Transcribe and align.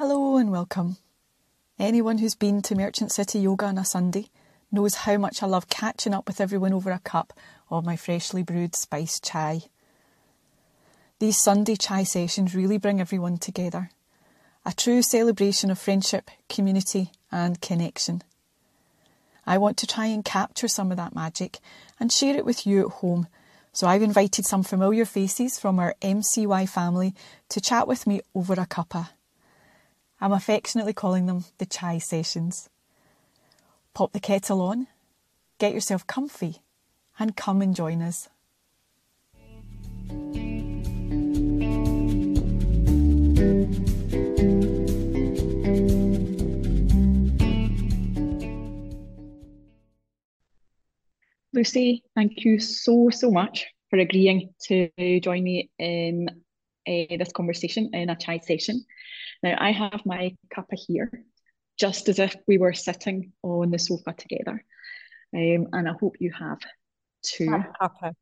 Hello 0.00 0.38
and 0.38 0.50
welcome. 0.50 0.96
Anyone 1.78 2.16
who's 2.16 2.34
been 2.34 2.62
to 2.62 2.74
Merchant 2.74 3.12
City 3.12 3.40
Yoga 3.40 3.66
on 3.66 3.76
a 3.76 3.84
Sunday 3.84 4.30
knows 4.72 4.94
how 4.94 5.18
much 5.18 5.42
I 5.42 5.46
love 5.46 5.68
catching 5.68 6.14
up 6.14 6.26
with 6.26 6.40
everyone 6.40 6.72
over 6.72 6.90
a 6.90 7.00
cup 7.00 7.34
of 7.70 7.84
my 7.84 7.96
freshly 7.96 8.42
brewed 8.42 8.74
spiced 8.74 9.22
chai. 9.22 9.64
These 11.18 11.42
Sunday 11.42 11.76
chai 11.76 12.04
sessions 12.04 12.54
really 12.54 12.78
bring 12.78 12.98
everyone 12.98 13.36
together. 13.36 13.90
A 14.64 14.72
true 14.72 15.02
celebration 15.02 15.70
of 15.70 15.78
friendship, 15.78 16.30
community, 16.48 17.12
and 17.30 17.60
connection. 17.60 18.22
I 19.46 19.58
want 19.58 19.76
to 19.76 19.86
try 19.86 20.06
and 20.06 20.24
capture 20.24 20.68
some 20.68 20.90
of 20.90 20.96
that 20.96 21.14
magic 21.14 21.58
and 22.00 22.10
share 22.10 22.38
it 22.38 22.46
with 22.46 22.66
you 22.66 22.86
at 22.86 22.92
home. 22.92 23.26
So 23.74 23.86
I've 23.86 24.00
invited 24.00 24.46
some 24.46 24.62
familiar 24.62 25.04
faces 25.04 25.58
from 25.58 25.78
our 25.78 25.94
MCY 26.00 26.66
family 26.70 27.14
to 27.50 27.60
chat 27.60 27.86
with 27.86 28.06
me 28.06 28.22
over 28.34 28.54
a 28.54 28.64
cuppa. 28.64 29.10
I'm 30.22 30.32
affectionately 30.32 30.92
calling 30.92 31.24
them 31.24 31.44
the 31.56 31.64
chai 31.64 31.96
sessions. 31.98 32.68
Pop 33.94 34.12
the 34.12 34.20
kettle 34.20 34.60
on, 34.60 34.86
get 35.58 35.72
yourself 35.72 36.06
comfy, 36.06 36.56
and 37.18 37.34
come 37.34 37.62
and 37.62 37.74
join 37.74 38.02
us. 38.02 38.28
Lucy, 51.52 52.04
thank 52.14 52.44
you 52.44 52.60
so, 52.60 53.08
so 53.10 53.30
much 53.30 53.66
for 53.88 53.98
agreeing 53.98 54.54
to 54.68 55.20
join 55.20 55.42
me 55.42 55.70
in 55.78 56.28
uh, 56.88 57.16
this 57.18 57.32
conversation 57.32 57.90
in 57.92 58.10
a 58.10 58.16
chai 58.16 58.38
session. 58.38 58.84
Now, 59.42 59.56
I 59.58 59.72
have 59.72 60.02
my 60.04 60.36
cuppa 60.54 60.78
here, 60.86 61.24
just 61.78 62.08
as 62.08 62.18
if 62.18 62.36
we 62.46 62.58
were 62.58 62.72
sitting 62.72 63.32
on 63.42 63.70
the 63.70 63.78
sofa 63.78 64.14
together. 64.16 64.64
Um, 65.34 65.68
and 65.72 65.88
I 65.88 65.92
hope 65.98 66.16
you 66.20 66.32
have 66.32 66.58
too. 67.22 67.46
cuppa. 67.80 68.12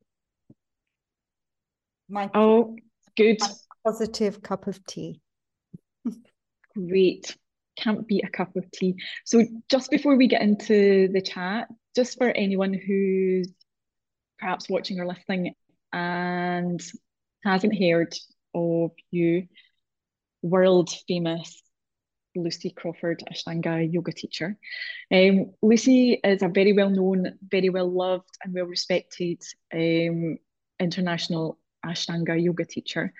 My 2.09 2.31
oh, 2.35 2.77
good. 3.17 3.39
positive 3.85 4.43
cup 4.43 4.67
of 4.67 4.85
tea. 4.87 5.21
Great. 6.75 7.37
Can't 7.77 8.07
beat 8.07 8.25
a 8.25 8.31
cup 8.31 8.57
of 8.57 8.71
tea. 8.71 8.97
So, 9.25 9.45
just 9.69 9.91
before 9.91 10.17
we 10.17 10.27
get 10.27 10.43
into 10.43 11.09
the 11.09 11.21
chat, 11.21 11.69
just 11.95 12.19
for 12.19 12.29
anyone 12.29 12.75
who's 12.75 13.53
perhaps 14.39 14.69
watching 14.69 15.01
or 15.01 15.07
listening 15.07 15.55
and 15.93 16.81
hasn't 17.45 17.79
heard 17.79 18.15
of 18.59 18.93
you, 19.11 19.49
world 20.43 20.91
famous 21.07 21.63
Lucy 22.35 22.71
Crawford, 22.71 23.23
Ashtanga 23.31 23.93
yoga 23.93 24.13
teacher. 24.13 24.57
Um, 25.13 25.53
Lucy 25.63 26.21
is 26.23 26.43
a 26.43 26.49
very 26.49 26.73
well 26.73 26.91
known, 26.91 27.39
very 27.43 27.69
well 27.69 27.91
loved, 27.91 28.31
and 28.43 28.55
well 28.55 28.67
respected 28.67 29.43
um, 29.73 30.39
international 30.79 31.59
Ashtanga 31.85 32.41
yoga 32.41 32.65
teacher 32.65 33.13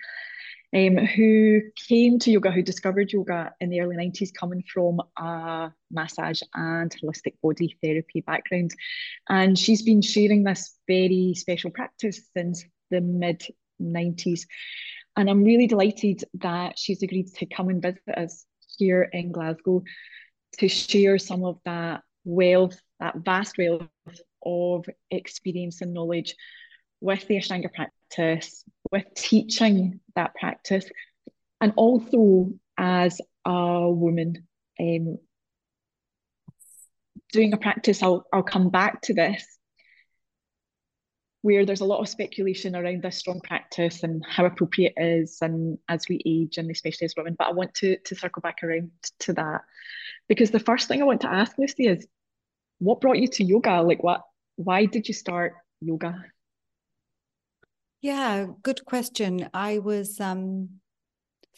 um, 0.73 0.97
who 0.97 1.61
came 1.87 2.19
to 2.19 2.31
yoga, 2.31 2.51
who 2.51 2.61
discovered 2.61 3.11
yoga 3.11 3.53
in 3.59 3.69
the 3.69 3.81
early 3.81 3.95
90s, 3.95 4.33
coming 4.33 4.63
from 4.71 5.01
a 5.17 5.71
massage 5.91 6.41
and 6.53 6.95
holistic 7.01 7.35
body 7.41 7.75
therapy 7.81 8.21
background. 8.21 8.71
And 9.27 9.57
she's 9.57 9.81
been 9.81 10.01
sharing 10.01 10.43
this 10.43 10.77
very 10.87 11.33
special 11.35 11.71
practice 11.71 12.21
since 12.35 12.63
the 12.91 13.01
mid 13.01 13.43
90s. 13.81 14.41
And 15.19 15.29
I'm 15.29 15.43
really 15.43 15.67
delighted 15.67 16.23
that 16.35 16.79
she's 16.79 17.03
agreed 17.03 17.27
to 17.35 17.45
come 17.45 17.67
and 17.67 17.81
visit 17.81 18.07
us 18.15 18.45
here 18.77 19.09
in 19.11 19.33
Glasgow 19.33 19.83
to 20.59 20.69
share 20.69 21.17
some 21.17 21.43
of 21.43 21.59
that 21.65 22.03
wealth, 22.23 22.79
that 23.01 23.17
vast 23.17 23.57
wealth 23.57 23.89
of 24.45 24.85
experience 25.11 25.81
and 25.81 25.93
knowledge 25.93 26.35
with 27.01 27.27
the 27.27 27.35
Ashtanga 27.35 27.67
practice, 27.73 28.63
with 28.93 29.03
teaching 29.13 29.99
that 30.15 30.33
practice, 30.35 30.85
and 31.59 31.73
also 31.75 32.53
as 32.77 33.19
a 33.43 33.89
woman. 33.91 34.47
Um, 34.79 35.17
doing 37.33 37.51
a 37.51 37.57
practice, 37.57 38.01
I'll, 38.01 38.25
I'll 38.31 38.41
come 38.41 38.69
back 38.69 39.01
to 39.01 39.13
this, 39.13 39.58
where 41.41 41.65
there's 41.65 41.81
a 41.81 41.85
lot 41.85 41.99
of 41.99 42.09
speculation 42.09 42.75
around 42.75 43.01
this 43.01 43.17
strong 43.17 43.39
practice 43.41 44.03
and 44.03 44.23
how 44.27 44.45
appropriate 44.45 44.93
it 44.97 45.21
is 45.21 45.37
and 45.41 45.77
as 45.87 46.07
we 46.09 46.21
age 46.25 46.57
and 46.57 46.69
especially 46.69 47.05
as 47.05 47.13
women. 47.15 47.35
But 47.37 47.47
I 47.47 47.51
want 47.51 47.73
to, 47.75 47.97
to 47.97 48.15
circle 48.15 48.41
back 48.41 48.57
around 48.61 48.91
to 49.19 49.33
that. 49.33 49.61
Because 50.27 50.51
the 50.51 50.59
first 50.59 50.87
thing 50.87 51.01
I 51.01 51.05
want 51.05 51.21
to 51.21 51.31
ask 51.31 51.57
Lucy 51.57 51.87
is 51.87 52.05
what 52.79 52.99
brought 53.01 53.19
you 53.19 53.27
to 53.27 53.43
yoga? 53.43 53.81
Like 53.81 54.03
what 54.03 54.21
why 54.55 54.85
did 54.85 55.07
you 55.07 55.13
start 55.13 55.53
yoga? 55.79 56.25
Yeah, 58.01 58.47
good 58.61 58.83
question. 58.85 59.49
I 59.53 59.79
was 59.79 60.19
um, 60.19 60.69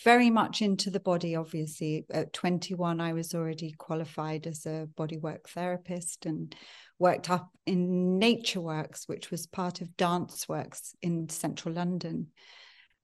very 0.03 0.29
much 0.29 0.61
into 0.61 0.89
the 0.89 0.99
body, 0.99 1.35
obviously. 1.35 2.05
At 2.09 2.33
21, 2.33 2.99
I 2.99 3.13
was 3.13 3.33
already 3.33 3.73
qualified 3.77 4.47
as 4.47 4.65
a 4.65 4.87
bodywork 4.97 5.47
therapist 5.47 6.25
and 6.25 6.55
worked 6.99 7.29
up 7.29 7.49
in 7.65 8.19
Nature 8.19 8.61
Works, 8.61 9.07
which 9.07 9.31
was 9.31 9.47
part 9.47 9.81
of 9.81 9.95
Dance 9.97 10.47
Works 10.47 10.95
in 11.01 11.29
central 11.29 11.75
London. 11.75 12.27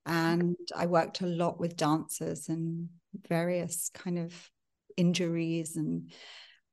And 0.05 0.55
I 0.75 0.85
worked 0.85 1.21
a 1.21 1.27
lot 1.27 1.59
with 1.59 1.75
dancers 1.77 2.47
and 2.49 2.89
various 3.27 3.89
kind 3.93 4.19
of 4.19 4.33
injuries 4.95 5.75
and 5.75 6.11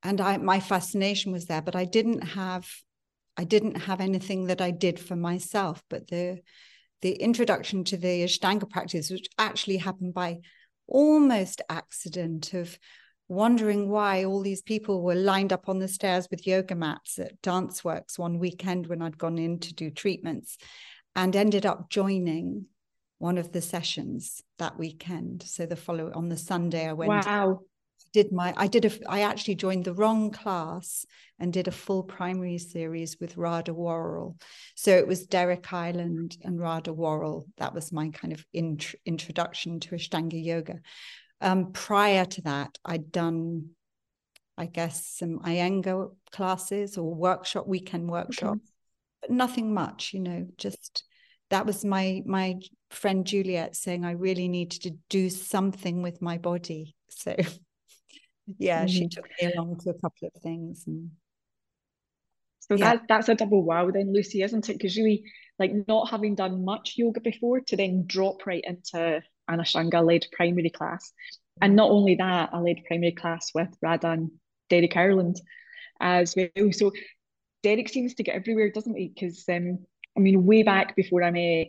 and 0.03 0.21
I 0.21 0.37
my 0.37 0.59
fascination 0.59 1.31
was 1.31 1.45
there, 1.45 1.61
but 1.61 1.75
I 1.75 1.85
didn't 1.85 2.21
have 2.21 2.67
I 3.37 3.43
didn't 3.43 3.75
have 3.75 4.01
anything 4.01 4.45
that 4.47 4.61
I 4.61 4.71
did 4.71 4.99
for 4.99 5.15
myself, 5.15 5.83
but 5.89 6.07
the 6.07 6.39
the 7.01 7.13
introduction 7.13 7.83
to 7.85 7.97
the 7.97 8.23
Ashtanga 8.23 8.69
practice, 8.69 9.09
which 9.09 9.27
actually 9.37 9.77
happened 9.77 10.13
by 10.13 10.39
almost 10.87 11.61
accident 11.69 12.53
of 12.53 12.77
wondering 13.27 13.89
why 13.89 14.23
all 14.23 14.41
these 14.41 14.61
people 14.61 15.01
were 15.01 15.15
lined 15.15 15.51
up 15.51 15.67
on 15.67 15.79
the 15.79 15.87
stairs 15.87 16.27
with 16.29 16.45
yoga 16.45 16.75
mats 16.75 17.17
at 17.17 17.41
Dance 17.41 17.83
Works 17.83 18.19
one 18.19 18.39
weekend 18.39 18.87
when 18.87 19.01
I'd 19.01 19.17
gone 19.17 19.37
in 19.37 19.59
to 19.59 19.73
do 19.73 19.89
treatments 19.89 20.57
and 21.15 21.35
ended 21.35 21.65
up 21.65 21.89
joining 21.89 22.65
one 23.17 23.37
of 23.37 23.51
the 23.51 23.61
sessions 23.61 24.41
that 24.59 24.77
weekend. 24.77 25.41
So 25.43 25.65
the 25.65 25.75
follow 25.75 26.11
on 26.13 26.29
the 26.29 26.37
Sunday 26.37 26.87
I 26.87 26.93
went 26.93 27.09
wow 27.09 27.61
did 28.15 28.31
my 28.31 28.53
I 28.55 28.67
did 28.67 28.85
a 28.85 28.91
I 29.09 29.23
actually 29.23 29.55
joined 29.55 29.83
the 29.83 29.93
wrong 29.93 30.31
class 30.31 31.05
and 31.37 31.51
did 31.51 31.67
a 31.67 31.71
full 31.71 32.01
primary 32.01 32.57
series 32.57 33.17
with 33.19 33.35
Radha 33.35 33.73
Warrell. 33.73 34.39
So 34.73 34.91
it 34.91 35.05
was 35.05 35.27
Derek 35.27 35.73
Ireland 35.73 36.37
and 36.41 36.57
Radha 36.57 36.93
Warrell. 36.93 37.43
That 37.57 37.73
was 37.73 37.91
my 37.91 38.11
kind 38.11 38.31
of 38.31 38.45
int- 38.53 38.95
introduction 39.05 39.81
to 39.81 39.95
Ashtanga 39.95 40.41
yoga. 40.41 40.79
Um, 41.41 41.73
prior 41.73 42.23
to 42.23 42.41
that, 42.43 42.77
I'd 42.85 43.11
done, 43.11 43.71
I 44.57 44.67
guess, 44.67 45.05
some 45.05 45.39
Iyengar 45.39 46.15
classes 46.31 46.97
or 46.97 47.13
workshop 47.13 47.67
weekend 47.67 48.09
workshops, 48.09 48.61
okay. 48.61 48.71
but 49.23 49.31
nothing 49.31 49.73
much. 49.73 50.13
You 50.13 50.21
know, 50.21 50.47
just 50.57 51.03
that 51.49 51.65
was 51.65 51.83
my 51.83 52.23
my 52.25 52.59
friend 52.91 53.27
Juliet 53.27 53.75
saying 53.75 54.05
I 54.05 54.11
really 54.11 54.47
needed 54.47 54.83
to 54.83 54.91
do 55.09 55.29
something 55.29 56.01
with 56.01 56.21
my 56.21 56.37
body. 56.37 56.95
So 57.09 57.35
yeah, 58.57 58.79
mm-hmm. 58.79 58.87
she 58.87 59.07
took 59.07 59.27
me 59.41 59.51
along 59.53 59.79
to 59.79 59.89
a 59.89 59.93
couple 59.93 60.29
of 60.33 60.41
things. 60.41 60.83
And 60.87 61.11
so 62.59 62.75
yeah. 62.75 62.93
that 62.93 63.03
that's 63.07 63.29
a 63.29 63.35
double 63.35 63.63
wow 63.63 63.91
then, 63.91 64.13
Lucy, 64.13 64.41
isn't 64.41 64.69
it? 64.69 64.73
Because 64.73 64.97
really, 64.97 65.23
like 65.59 65.71
not 65.87 66.09
having 66.09 66.35
done 66.35 66.65
much 66.65 66.95
yoga 66.97 67.21
before 67.21 67.61
to 67.61 67.77
then 67.77 68.05
drop 68.07 68.45
right 68.45 68.63
into 68.65 69.21
an 69.47 69.59
Ashtanga 69.59 70.05
led 70.05 70.25
primary 70.31 70.69
class. 70.69 71.11
And 71.61 71.75
not 71.75 71.89
only 71.89 72.15
that, 72.15 72.49
I 72.51 72.59
led 72.59 72.83
primary 72.85 73.13
class 73.13 73.51
with 73.55 73.69
Radha 73.81 74.09
and 74.09 74.31
Derek 74.69 74.97
Ireland 74.97 75.39
as 75.99 76.35
well. 76.35 76.71
So 76.71 76.91
Derek 77.63 77.89
seems 77.89 78.15
to 78.15 78.23
get 78.23 78.35
everywhere, 78.35 78.71
doesn't 78.71 78.95
he? 78.95 79.07
Because 79.07 79.45
um, 79.49 79.79
I 80.17 80.19
mean, 80.19 80.45
way 80.45 80.63
back 80.63 80.95
before 80.95 81.23
I 81.23 81.31
met 81.31 81.67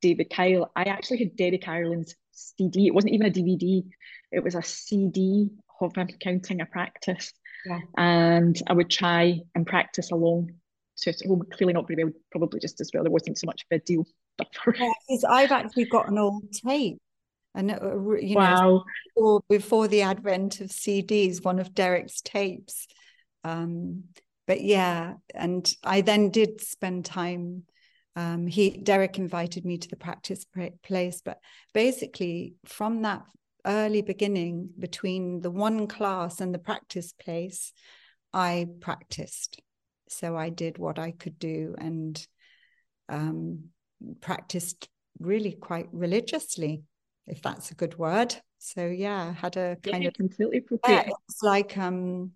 David 0.00 0.30
Kyle, 0.30 0.70
I 0.74 0.84
actually 0.84 1.18
had 1.18 1.36
Derek 1.36 1.68
Ireland's 1.68 2.14
CD. 2.32 2.86
It 2.86 2.94
wasn't 2.94 3.14
even 3.14 3.26
a 3.26 3.30
DVD; 3.30 3.84
it 4.30 4.42
was 4.42 4.54
a 4.54 4.62
CD 4.62 5.50
of 5.82 5.94
him 5.94 6.08
counting 6.20 6.60
a 6.60 6.66
practice. 6.66 7.32
Yeah. 7.66 7.80
And 7.96 8.60
I 8.66 8.72
would 8.72 8.90
try 8.90 9.40
and 9.54 9.66
practice 9.66 10.10
along 10.10 10.52
to 10.98 11.10
it. 11.10 11.22
Well, 11.26 11.42
clearly 11.52 11.74
not 11.74 11.86
very 11.86 12.04
well, 12.04 12.12
probably 12.30 12.60
just 12.60 12.80
as 12.80 12.90
well. 12.92 13.02
There 13.04 13.12
wasn't 13.12 13.38
so 13.38 13.46
much 13.46 13.66
video 13.70 14.04
stuff 14.34 14.48
for 14.64 14.74
yeah, 14.76 14.92
I've 15.28 15.52
actually 15.52 15.86
got 15.86 16.08
an 16.08 16.18
old 16.18 16.52
tape. 16.52 16.98
And 17.54 17.70
uh, 17.70 18.14
you 18.16 18.34
know, 18.34 18.40
wow. 18.40 18.84
before, 19.14 19.40
before 19.48 19.88
the 19.88 20.02
advent 20.02 20.60
of 20.60 20.70
CDs, 20.70 21.44
one 21.44 21.58
of 21.58 21.74
Derek's 21.74 22.22
tapes. 22.22 22.86
Um, 23.44 24.04
but 24.46 24.62
yeah, 24.62 25.14
and 25.34 25.72
I 25.84 26.00
then 26.00 26.30
did 26.30 26.60
spend 26.60 27.04
time 27.04 27.64
um, 28.14 28.46
he 28.46 28.70
Derek 28.70 29.18
invited 29.18 29.64
me 29.64 29.78
to 29.78 29.88
the 29.88 29.96
practice 29.96 30.44
place, 30.82 31.22
but 31.24 31.38
basically 31.72 32.54
from 32.66 33.02
that 33.02 33.22
early 33.66 34.02
beginning 34.02 34.70
between 34.78 35.40
the 35.40 35.50
one 35.50 35.86
class 35.86 36.40
and 36.40 36.54
the 36.54 36.58
practice 36.58 37.12
place, 37.12 37.72
I 38.32 38.66
practiced. 38.80 39.60
So 40.08 40.36
I 40.36 40.48
did 40.50 40.78
what 40.78 40.98
I 40.98 41.12
could 41.12 41.38
do 41.38 41.74
and 41.78 42.26
um, 43.08 43.64
practiced 44.20 44.88
really 45.18 45.52
quite 45.52 45.88
religiously, 45.92 46.82
if 47.26 47.42
that's 47.42 47.70
a 47.70 47.74
good 47.74 47.98
word. 47.98 48.34
So 48.58 48.86
yeah, 48.86 49.28
I 49.28 49.32
had 49.32 49.56
a 49.56 49.76
kind 49.82 50.02
yeah, 50.02 50.08
of 50.08 50.14
completely 50.14 50.58
appropriate. 50.58 51.06
Yeah, 51.06 51.12
it's 51.28 51.42
like 51.42 51.76
um, 51.78 52.32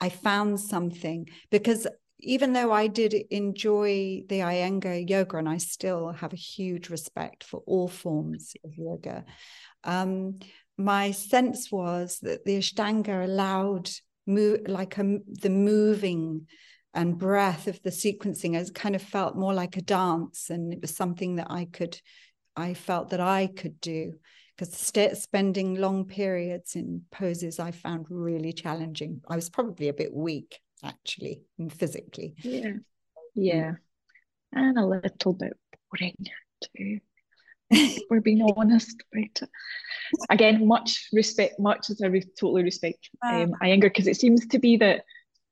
I 0.00 0.08
found 0.08 0.60
something 0.60 1.28
because 1.50 1.86
even 2.18 2.52
though 2.52 2.70
I 2.70 2.86
did 2.86 3.14
enjoy 3.30 4.24
the 4.28 4.40
Iyengar 4.40 5.08
yoga, 5.08 5.38
and 5.38 5.48
I 5.48 5.56
still 5.56 6.12
have 6.12 6.32
a 6.32 6.36
huge 6.36 6.90
respect 6.90 7.44
for 7.44 7.62
all 7.66 7.88
forms 7.88 8.54
of 8.64 8.76
yoga, 8.76 9.24
um, 9.84 10.38
my 10.80 11.10
sense 11.10 11.70
was 11.70 12.18
that 12.22 12.44
the 12.44 12.58
Ashtanga 12.58 13.24
allowed 13.24 13.90
move 14.26 14.60
like 14.66 14.98
a, 14.98 15.18
the 15.26 15.50
moving 15.50 16.46
and 16.94 17.18
breath 17.18 17.66
of 17.68 17.80
the 17.82 17.90
sequencing 17.90 18.56
as 18.56 18.70
kind 18.70 18.96
of 18.96 19.02
felt 19.02 19.36
more 19.36 19.54
like 19.54 19.76
a 19.76 19.82
dance, 19.82 20.50
and 20.50 20.72
it 20.72 20.80
was 20.80 20.96
something 20.96 21.36
that 21.36 21.48
I 21.50 21.66
could, 21.66 22.00
I 22.56 22.74
felt 22.74 23.10
that 23.10 23.20
I 23.20 23.46
could 23.46 23.80
do 23.80 24.14
because 24.56 24.76
st- 24.76 25.16
spending 25.16 25.76
long 25.76 26.04
periods 26.04 26.76
in 26.76 27.02
poses 27.10 27.58
I 27.58 27.70
found 27.70 28.06
really 28.10 28.52
challenging. 28.52 29.22
I 29.28 29.36
was 29.36 29.48
probably 29.48 29.88
a 29.88 29.94
bit 29.94 30.12
weak 30.12 30.60
actually 30.84 31.42
physically. 31.70 32.34
Yeah. 32.42 32.60
Mm. 32.60 32.80
Yeah. 33.34 33.72
And 34.52 34.78
a 34.78 34.84
little 34.84 35.32
bit 35.32 35.52
boring 35.90 36.16
too. 36.76 36.98
We're 38.10 38.20
being 38.20 38.42
honest 38.56 39.02
about 39.12 39.42
it. 39.42 39.48
Again, 40.28 40.66
much 40.66 41.08
respect, 41.12 41.60
much 41.60 41.90
as 41.90 42.02
I 42.02 42.06
re- 42.06 42.24
totally 42.38 42.64
respect 42.64 43.10
um, 43.24 43.52
Iyengar 43.62 43.82
because 43.82 44.08
it 44.08 44.16
seems 44.16 44.46
to 44.48 44.58
be 44.58 44.76
that, 44.78 45.04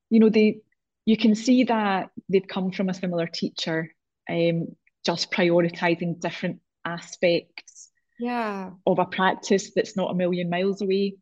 you 0.09 0.19
know, 0.19 0.29
they 0.29 0.59
you 1.05 1.17
can 1.17 1.33
see 1.33 1.63
that 1.63 2.09
they've 2.27 2.47
come 2.47 2.71
from 2.71 2.89
a 2.89 2.93
similar 2.93 3.25
teacher, 3.25 3.89
um, 4.29 4.67
just 5.05 5.31
prioritizing 5.31 6.19
different 6.19 6.59
aspects 6.85 7.89
yeah 8.19 8.71
of 8.85 8.99
a 8.99 9.05
practice 9.05 9.71
that's 9.75 9.95
not 9.95 10.11
a 10.11 10.13
million 10.13 10.49
miles 10.49 10.81
away 10.81 11.15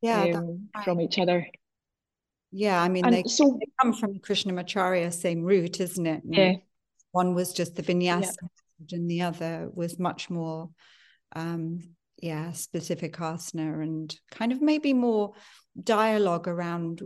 yeah 0.00 0.22
um, 0.22 0.68
right. 0.74 0.84
from 0.84 1.00
each 1.00 1.18
other 1.18 1.46
yeah 2.52 2.80
i 2.80 2.88
mean 2.88 3.08
they, 3.10 3.24
so, 3.24 3.58
they 3.60 3.66
come 3.80 3.92
from 3.92 4.18
krishnamacharya 4.20 5.12
same 5.12 5.42
root 5.42 5.80
isn't 5.80 6.06
it 6.06 6.22
yeah 6.24 6.54
one 7.10 7.34
was 7.34 7.52
just 7.52 7.74
the 7.74 7.82
vinyasa 7.82 8.34
yeah. 8.40 8.48
And 8.92 9.10
the 9.10 9.22
other 9.22 9.68
was 9.72 9.98
much 9.98 10.30
more 10.30 10.70
um 11.34 11.80
yeah 12.22 12.52
specific 12.52 13.16
asana 13.16 13.82
and 13.82 14.16
kind 14.30 14.52
of 14.52 14.62
maybe 14.62 14.92
more 14.92 15.32
dialogue 15.82 16.48
around 16.48 17.02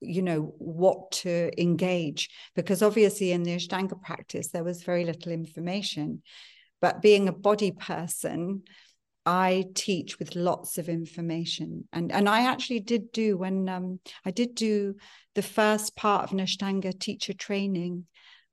you 0.00 0.20
know 0.20 0.54
what 0.58 1.12
to 1.12 1.50
engage 1.60 2.28
because 2.56 2.82
obviously 2.82 3.30
in 3.30 3.44
the 3.44 3.54
ashtanga 3.54 4.00
practice 4.02 4.48
there 4.48 4.64
was 4.64 4.82
very 4.82 5.04
little 5.04 5.32
information 5.32 6.22
but 6.82 7.00
being 7.00 7.28
a 7.28 7.32
body 7.32 7.70
person, 7.70 8.64
I 9.24 9.66
teach 9.74 10.18
with 10.18 10.34
lots 10.34 10.78
of 10.78 10.88
information. 10.88 11.88
And, 11.92 12.10
and 12.10 12.28
I 12.28 12.50
actually 12.50 12.80
did 12.80 13.12
do 13.12 13.38
when 13.38 13.68
um, 13.68 14.00
I 14.26 14.32
did 14.32 14.56
do 14.56 14.96
the 15.36 15.42
first 15.42 15.94
part 15.96 16.24
of 16.24 16.36
Ashtanga 16.36 16.98
teacher 16.98 17.32
training 17.32 18.06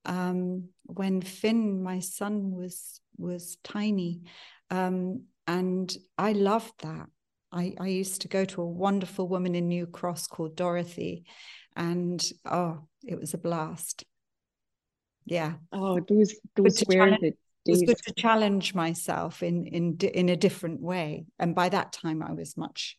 um, 0.10 0.70
when 0.86 1.22
Finn, 1.22 1.84
my 1.84 2.00
son, 2.00 2.52
was 2.52 3.00
was 3.18 3.58
tiny. 3.64 4.24
Um, 4.70 5.24
and 5.48 5.96
I 6.18 6.34
loved 6.34 6.74
that. 6.82 7.08
I, 7.52 7.76
I 7.80 7.88
used 7.88 8.22
to 8.22 8.28
go 8.28 8.46
to 8.46 8.62
a 8.62 8.68
wonderful 8.68 9.28
woman 9.28 9.56
in 9.56 9.68
New 9.68 9.88
Cross 9.88 10.28
called 10.28 10.56
Dorothy, 10.56 11.26
and 11.76 12.24
oh, 12.46 12.88
it 13.06 13.20
was 13.20 13.34
a 13.34 13.38
blast. 13.38 14.04
Yeah. 15.26 15.54
Oh, 15.72 16.00
those 16.00 16.34
those 16.56 16.84
were 16.88 17.18
the 17.22 17.34
it 17.66 17.72
was 17.72 17.82
good 17.84 17.98
to 18.08 18.14
challenge 18.14 18.74
myself 18.74 19.44
in 19.44 19.66
in 19.66 19.98
in 19.98 20.30
a 20.30 20.36
different 20.36 20.82
way 20.82 21.26
and 21.38 21.54
by 21.54 21.70
that 21.70 21.92
time 21.92 22.24
i 22.24 22.32
was 22.32 22.58
much 22.58 22.98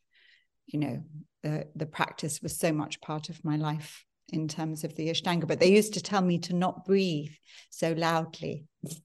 you 0.66 0.78
know 0.78 1.02
the 1.42 1.66
the 1.74 1.86
practice 1.86 2.40
was 2.42 2.56
so 2.58 2.72
much 2.72 3.00
part 3.00 3.30
of 3.30 3.44
my 3.44 3.56
life 3.56 4.04
in 4.30 4.48
terms 4.48 4.84
of 4.84 4.94
the 4.96 5.08
ashtanga 5.08 5.46
but 5.46 5.60
they 5.60 5.70
used 5.70 5.94
to 5.94 6.02
tell 6.02 6.22
me 6.22 6.38
to 6.38 6.54
not 6.54 6.84
breathe 6.84 7.32
so 7.70 7.92
loudly. 7.92 8.66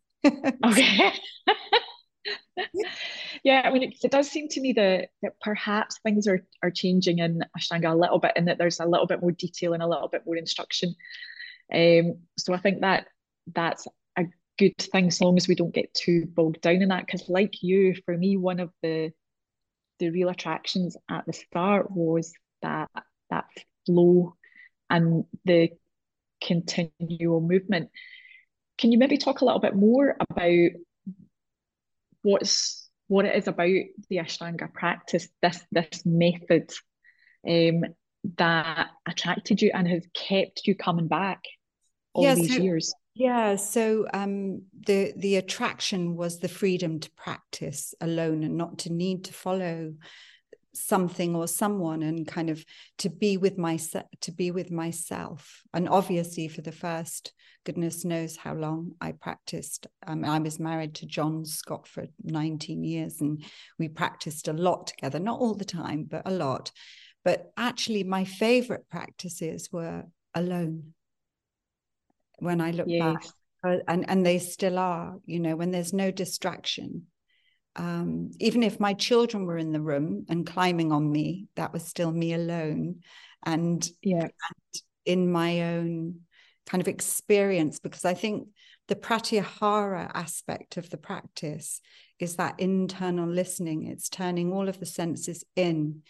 Okay. 0.66 1.12
Yeah 3.44 3.62
i 3.64 3.72
mean 3.72 3.84
it, 3.84 3.96
it, 4.04 4.12
does 4.12 4.28
seem 4.28 4.48
to 4.50 4.62
me 4.62 4.74
that, 4.74 5.10
that 5.22 5.34
perhaps 5.40 6.00
things 6.00 6.28
are 6.28 6.44
are 6.64 6.72
changing 6.72 7.20
in 7.20 7.42
ashtanga 7.56 7.92
a 7.92 7.96
little 7.96 8.18
bit 8.18 8.32
and 8.36 8.48
that 8.48 8.58
there's 8.58 8.80
a 8.80 8.88
little 8.88 9.06
bit 9.06 9.22
more 9.22 9.34
detail 9.34 9.74
and 9.74 9.84
a 9.84 9.88
little 9.88 10.08
bit 10.08 10.24
more 10.26 10.36
instruction. 10.36 10.96
Um 11.72 12.18
so 12.40 12.54
i 12.54 12.58
think 12.58 12.82
that 12.82 13.06
that's 13.54 13.88
a 14.18 14.24
good 14.58 14.78
thing 14.80 15.12
so 15.12 15.26
long 15.26 15.38
as 15.38 15.48
we 15.48 15.54
don't 15.54 15.76
get 15.76 15.94
too 15.94 16.26
bogged 16.26 16.62
down 16.62 16.82
in 16.82 16.90
that 16.90 17.06
because 17.06 17.30
like 17.30 17.62
you 17.62 17.94
for 18.06 18.18
me 18.18 18.36
one 18.38 18.60
of 18.60 18.72
the 18.82 19.12
the 20.00 20.10
real 20.10 20.30
attractions 20.30 20.98
at 21.10 21.26
the 21.26 21.34
start 21.34 21.92
was 21.92 22.34
that 22.62 22.90
that 23.30 23.46
flow 23.86 24.36
and 24.90 25.26
the 25.46 25.70
continual 26.42 27.42
movement. 27.42 27.90
Can 28.78 28.92
you 28.92 28.98
maybe 28.98 29.18
talk 29.18 29.42
a 29.42 29.46
little 29.46 29.62
bit 29.62 29.76
more 29.76 30.16
about 30.30 30.70
what's 32.22 32.90
what 33.08 33.26
it 33.26 33.36
is 33.36 33.48
about 33.48 33.70
the 34.10 34.18
ashtanga 34.18 34.72
practice 34.74 35.28
this 35.42 35.64
this 35.72 36.04
method 36.06 36.72
um, 37.48 37.84
that 38.38 38.88
attracted 39.06 39.62
you 39.62 39.72
and 39.74 39.88
has 39.88 40.04
kept 40.14 40.66
you 40.66 40.76
coming 40.76 41.08
back 41.08 41.44
all 42.14 42.24
yeah, 42.24 42.36
these 42.36 42.56
so, 42.56 42.62
years? 42.62 42.94
Yeah, 43.14 43.56
so 43.56 44.08
um, 44.14 44.64
the 44.88 45.14
the 45.16 45.36
attraction 45.38 46.16
was 46.16 46.40
the 46.40 46.50
freedom 46.50 47.00
to 47.00 47.12
practice 47.12 47.94
alone 48.02 48.44
and 48.44 48.58
not 48.58 48.80
to 48.80 48.92
need 48.92 49.26
to 49.26 49.34
follow 49.34 49.94
something 50.76 51.36
or 51.36 51.48
someone 51.48 52.04
and 52.04 52.28
kind 52.28 52.50
of 52.50 52.64
to 52.98 53.10
be 53.10 53.38
with 53.38 53.58
myself 53.58 54.06
to 54.22 54.32
be 54.32 54.52
with 54.52 54.72
myself 54.72 55.62
and 55.74 55.88
obviously 55.90 56.48
for 56.48 56.62
the 56.62 56.72
first 56.72 57.34
goodness 57.66 58.06
knows 58.06 58.36
how 58.36 58.54
long 58.54 58.92
i 59.02 59.12
practiced 59.12 59.88
um, 60.06 60.24
i 60.26 60.38
was 60.40 60.60
married 60.60 60.94
to 60.94 61.06
john 61.06 61.46
scott 61.46 61.88
for 61.88 62.06
19 62.24 62.84
years 62.84 63.22
and 63.22 63.44
we 63.80 63.88
practiced 63.88 64.48
a 64.48 64.54
lot 64.54 64.88
together 64.88 65.20
not 65.20 65.40
all 65.40 65.56
the 65.56 65.66
time 65.66 66.04
but 66.04 66.24
a 66.26 66.32
lot 66.32 66.72
but 67.24 67.52
actually 67.58 68.04
my 68.04 68.24
favorite 68.24 68.88
practices 68.90 69.70
were 69.72 70.04
alone 70.36 70.94
when 72.40 72.62
I 72.62 72.72
look 72.72 72.88
yes. 72.88 73.02
back. 73.02 73.26
Uh, 73.64 73.78
and 73.88 74.08
and 74.08 74.26
they 74.26 74.38
still 74.38 74.78
are, 74.78 75.16
you 75.26 75.40
know, 75.40 75.56
when 75.56 75.72
there's 75.72 75.94
no 75.94 76.12
distraction. 76.12 77.08
Um, 77.76 78.32
even 78.40 78.64
if 78.64 78.80
my 78.80 78.94
children 78.94 79.46
were 79.46 79.58
in 79.58 79.72
the 79.72 79.82
room 79.82 80.26
and 80.30 80.48
climbing 80.48 80.92
on 80.92 81.12
me, 81.12 81.48
that 81.56 81.74
was 81.74 81.84
still 81.84 82.12
me 82.12 82.34
alone. 82.34 83.02
And 83.44 83.88
yeah, 84.02 84.24
and 84.24 84.82
in 85.06 85.32
my 85.32 85.76
own 85.76 86.22
kind 86.66 86.82
of 86.82 86.88
experience, 86.88 87.80
because 87.80 88.06
I 88.06 88.14
think 88.14 88.48
the 88.88 88.96
pratyahara 88.96 90.12
aspect 90.14 90.78
of 90.78 90.90
the 90.90 90.98
practice 90.98 91.82
is 92.20 92.38
that 92.38 92.60
internal 92.60 93.28
listening. 93.28 93.88
It's 93.88 94.10
turning 94.10 94.54
all 94.54 94.70
of 94.70 94.80
the 94.80 94.86
senses 94.86 95.44
in 95.56 96.02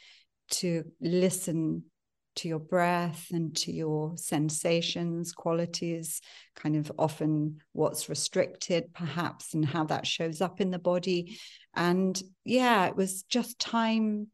to 0.51 0.83
listen 1.01 1.85
to 2.35 2.47
your 2.47 2.59
breath 2.59 3.27
and 3.31 3.55
to 3.57 3.71
your 3.71 4.17
sensations, 4.17 5.31
qualities, 5.31 6.21
kind 6.55 6.75
of 6.75 6.91
often 6.97 7.59
what's 7.71 8.09
restricted, 8.09 8.93
perhaps, 8.93 9.53
and 9.53 9.65
how 9.65 9.85
that 9.85 10.05
shows 10.05 10.41
up 10.41 10.61
in 10.61 10.71
the 10.71 10.79
body. 10.79 11.39
And 11.73 12.21
yeah, 12.43 12.87
it 12.87 12.95
was 12.95 13.23
just 13.23 13.59
time 13.59 14.27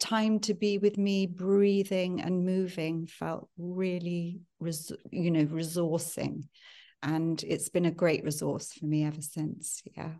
time 0.00 0.40
to 0.40 0.54
be 0.54 0.78
with 0.78 0.98
me 0.98 1.26
breathing 1.26 2.20
and 2.20 2.44
moving 2.44 3.06
felt 3.06 3.48
really 3.56 4.40
res- 4.60 4.92
you 5.10 5.30
know 5.30 5.46
resourcing 5.46 6.42
and 7.02 7.42
it's 7.44 7.68
been 7.68 7.86
a 7.86 7.90
great 7.90 8.24
resource 8.24 8.72
for 8.72 8.86
me 8.86 9.04
ever 9.04 9.22
since 9.22 9.82
yeah 9.96 10.10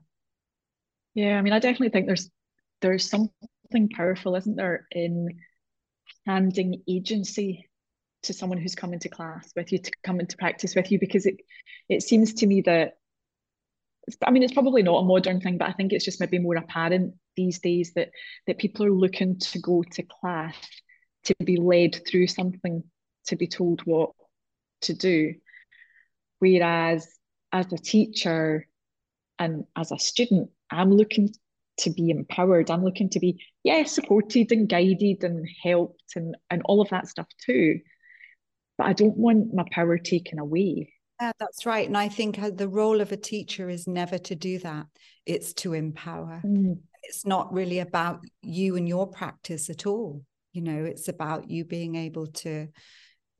yeah 1.15 1.37
i 1.37 1.43
mean 1.43 1.53
i 1.53 1.59
definitely 1.59 1.91
think 1.91 2.07
there's 2.07 2.31
there's 2.81 3.09
something 3.09 3.89
powerful 3.95 4.37
isn't 4.37 4.57
there 4.57 4.87
in 4.93 5.29
handing 6.27 6.83
agency 6.89 7.69
to 8.23 8.33
someone 8.33 8.59
who's 8.59 8.75
come 8.75 8.93
into 8.93 9.09
class 9.09 9.53
with 9.55 9.71
you 9.71 9.79
to 9.79 9.91
come 10.03 10.21
into 10.21 10.37
practice 10.37 10.75
with 10.75 10.91
you 10.91 10.99
because 10.99 11.27
it 11.27 11.37
it 11.89 12.03
seems 12.03 12.33
to 12.35 12.47
me 12.47 12.63
that 12.63 12.95
I 14.27 14.31
mean 14.31 14.43
it's 14.43 14.53
probably 14.53 14.83
not 14.83 15.03
a 15.03 15.05
modern 15.05 15.41
thing 15.41 15.59
but 15.59 15.69
I 15.69 15.73
think 15.73 15.93
it's 15.93 16.05
just 16.05 16.21
maybe 16.21 16.39
more 16.39 16.57
apparent 16.57 17.15
these 17.37 17.59
days 17.59 17.93
that 17.95 18.11
that 18.47 18.59
people 18.59 18.87
are 18.87 18.93
looking 18.93 19.39
to 19.39 19.59
go 19.59 19.83
to 19.93 20.03
class 20.03 20.57
to 21.25 21.35
be 21.45 21.57
led 21.57 22.01
through 22.07 22.27
something 22.27 22.83
to 23.27 23.37
be 23.37 23.47
told 23.47 23.81
what 23.87 24.11
to 24.83 24.95
do. 24.95 25.35
Whereas 26.39 27.09
as 27.53 27.73
a 27.73 27.79
teacher 27.79 28.67
and 29.39 29.65
as 29.77 29.93
a 29.93 29.99
student 29.99 30.51
I'm 30.71 30.93
looking 30.93 31.33
to 31.79 31.91
be 31.91 32.11
empowered. 32.11 32.71
I'm 32.71 32.85
looking 32.85 33.11
to 33.11 33.21
be, 33.21 33.43
yeah, 33.63 33.85
supported 33.85 34.53
and 34.53 34.69
guided 34.69 35.25
and 35.25 35.49
helped 35.63 36.17
and, 36.17 36.37
and 36.51 36.63
all 36.65 36.81
of 36.81 36.91
that 36.91 37.09
stuff 37.09 37.27
too. 37.45 37.81
But 38.79 38.89
I 38.89 38.93
don't 38.93 39.17
want 39.17 39.55
my 39.55 39.65
power 39.71 39.99
taken 39.99 40.39
away. 40.39 40.93
Yeah, 41.21 41.33
that's 41.39 41.65
right. 41.65 41.87
And 41.87 41.97
I 41.97 42.09
think 42.09 42.39
uh, 42.39 42.51
the 42.55 42.69
role 42.69 43.01
of 43.01 43.13
a 43.13 43.17
teacher 43.17 43.71
is 43.71 43.87
never 43.87 44.19
to 44.19 44.35
do 44.35 44.59
that, 44.61 44.87
it's 45.27 45.53
to 45.55 45.73
empower. 45.73 46.43
Mm. 46.45 46.79
It's 47.05 47.27
not 47.27 47.53
really 47.53 47.79
about 47.81 48.21
you 48.43 48.77
and 48.77 48.89
your 48.89 49.07
practice 49.07 49.71
at 49.71 49.87
all. 49.87 50.25
You 50.53 50.63
know, 50.63 50.85
it's 50.85 51.09
about 51.09 51.51
you 51.51 51.65
being 51.65 51.97
able 51.97 52.29
to 52.29 52.69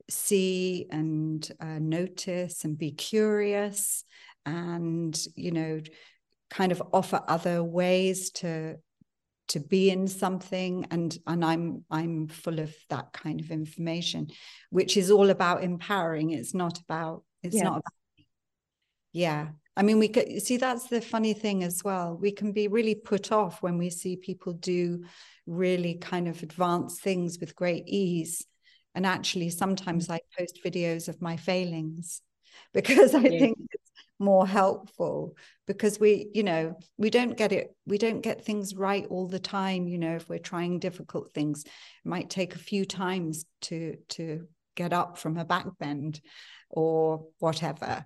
see 0.09 0.85
and 0.91 1.49
uh, 1.59 1.79
notice 1.79 2.63
and 2.63 2.77
be 2.77 2.91
curious 2.91 4.03
and, 4.45 5.17
you 5.35 5.51
know, 5.51 5.81
kind 6.49 6.71
of 6.71 6.81
offer 6.93 7.21
other 7.27 7.63
ways 7.63 8.31
to 8.31 8.75
to 9.47 9.59
be 9.59 9.91
in 9.91 10.07
something 10.07 10.87
and 10.89 11.19
and 11.27 11.45
i'm 11.45 11.85
i'm 11.91 12.27
full 12.27 12.59
of 12.59 12.73
that 12.89 13.13
kind 13.13 13.39
of 13.39 13.51
information 13.51 14.27
which 14.75 14.97
is 14.97 15.09
all 15.09 15.29
about 15.29 15.63
empowering. 15.63 16.31
It's 16.31 16.53
not 16.53 16.79
about 16.81 17.23
it's 17.41 17.55
not 17.55 17.77
about 17.77 17.83
yeah. 19.13 19.47
I 19.77 19.83
mean 19.83 19.99
we 19.99 20.09
could 20.09 20.41
see 20.41 20.57
that's 20.57 20.87
the 20.87 20.99
funny 20.99 21.33
thing 21.33 21.63
as 21.63 21.81
well. 21.81 22.17
We 22.19 22.33
can 22.33 22.51
be 22.51 22.67
really 22.67 22.95
put 22.95 23.31
off 23.31 23.61
when 23.61 23.77
we 23.77 23.89
see 23.89 24.17
people 24.17 24.51
do 24.51 25.05
really 25.47 25.95
kind 25.95 26.27
of 26.27 26.43
advanced 26.43 27.01
things 27.01 27.39
with 27.39 27.55
great 27.55 27.85
ease. 27.87 28.45
And 28.95 29.05
actually 29.05 29.49
sometimes 29.49 30.09
mm. 30.09 30.15
i 30.15 30.19
post 30.37 30.59
videos 30.65 31.07
of 31.07 31.21
my 31.21 31.37
failings 31.37 32.21
because 32.73 33.13
i 33.15 33.23
think 33.23 33.57
more 34.19 34.47
helpful 34.47 35.35
because 35.67 35.99
we 35.99 36.29
you 36.33 36.43
know 36.43 36.77
we 36.97 37.09
don't 37.09 37.35
get 37.35 37.51
it 37.51 37.75
we 37.85 37.97
don't 37.97 38.21
get 38.21 38.45
things 38.45 38.73
right 38.73 39.05
all 39.09 39.27
the 39.27 39.39
time 39.39 39.89
you 39.89 39.97
know 39.97 40.15
if 40.15 40.29
we're 40.29 40.39
trying 40.39 40.79
difficult 40.79 41.33
things. 41.33 41.63
It 41.63 41.71
might 42.05 42.29
take 42.29 42.55
a 42.55 42.59
few 42.59 42.85
times 42.85 43.45
to 43.63 43.97
to 44.09 44.47
get 44.75 44.93
up 44.93 45.17
from 45.17 45.37
a 45.37 45.45
back 45.45 45.67
bend 45.79 46.21
or 46.69 47.25
whatever. 47.39 48.05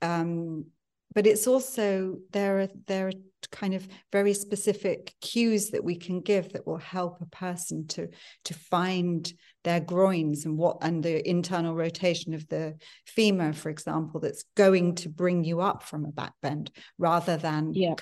Um, 0.00 0.66
but 1.14 1.26
it's 1.26 1.46
also 1.46 2.18
there 2.32 2.60
are 2.60 2.68
there 2.86 3.08
are 3.08 3.12
kind 3.50 3.74
of 3.74 3.86
very 4.10 4.34
specific 4.34 5.14
cues 5.20 5.70
that 5.70 5.84
we 5.84 5.96
can 5.96 6.20
give 6.20 6.52
that 6.52 6.66
will 6.66 6.78
help 6.78 7.20
a 7.20 7.26
person 7.26 7.86
to 7.86 8.08
to 8.44 8.54
find 8.54 9.32
their 9.64 9.80
groins 9.80 10.44
and 10.44 10.58
what 10.58 10.78
and 10.82 11.02
the 11.02 11.28
internal 11.28 11.74
rotation 11.74 12.34
of 12.34 12.48
the 12.48 12.74
femur 13.06 13.52
for 13.52 13.70
example 13.70 14.20
that's 14.20 14.44
going 14.56 14.94
to 14.94 15.08
bring 15.08 15.44
you 15.44 15.60
up 15.60 15.82
from 15.82 16.04
a 16.04 16.12
back 16.12 16.32
bend 16.42 16.70
rather 16.98 17.36
than 17.36 17.72
yeah. 17.74 17.94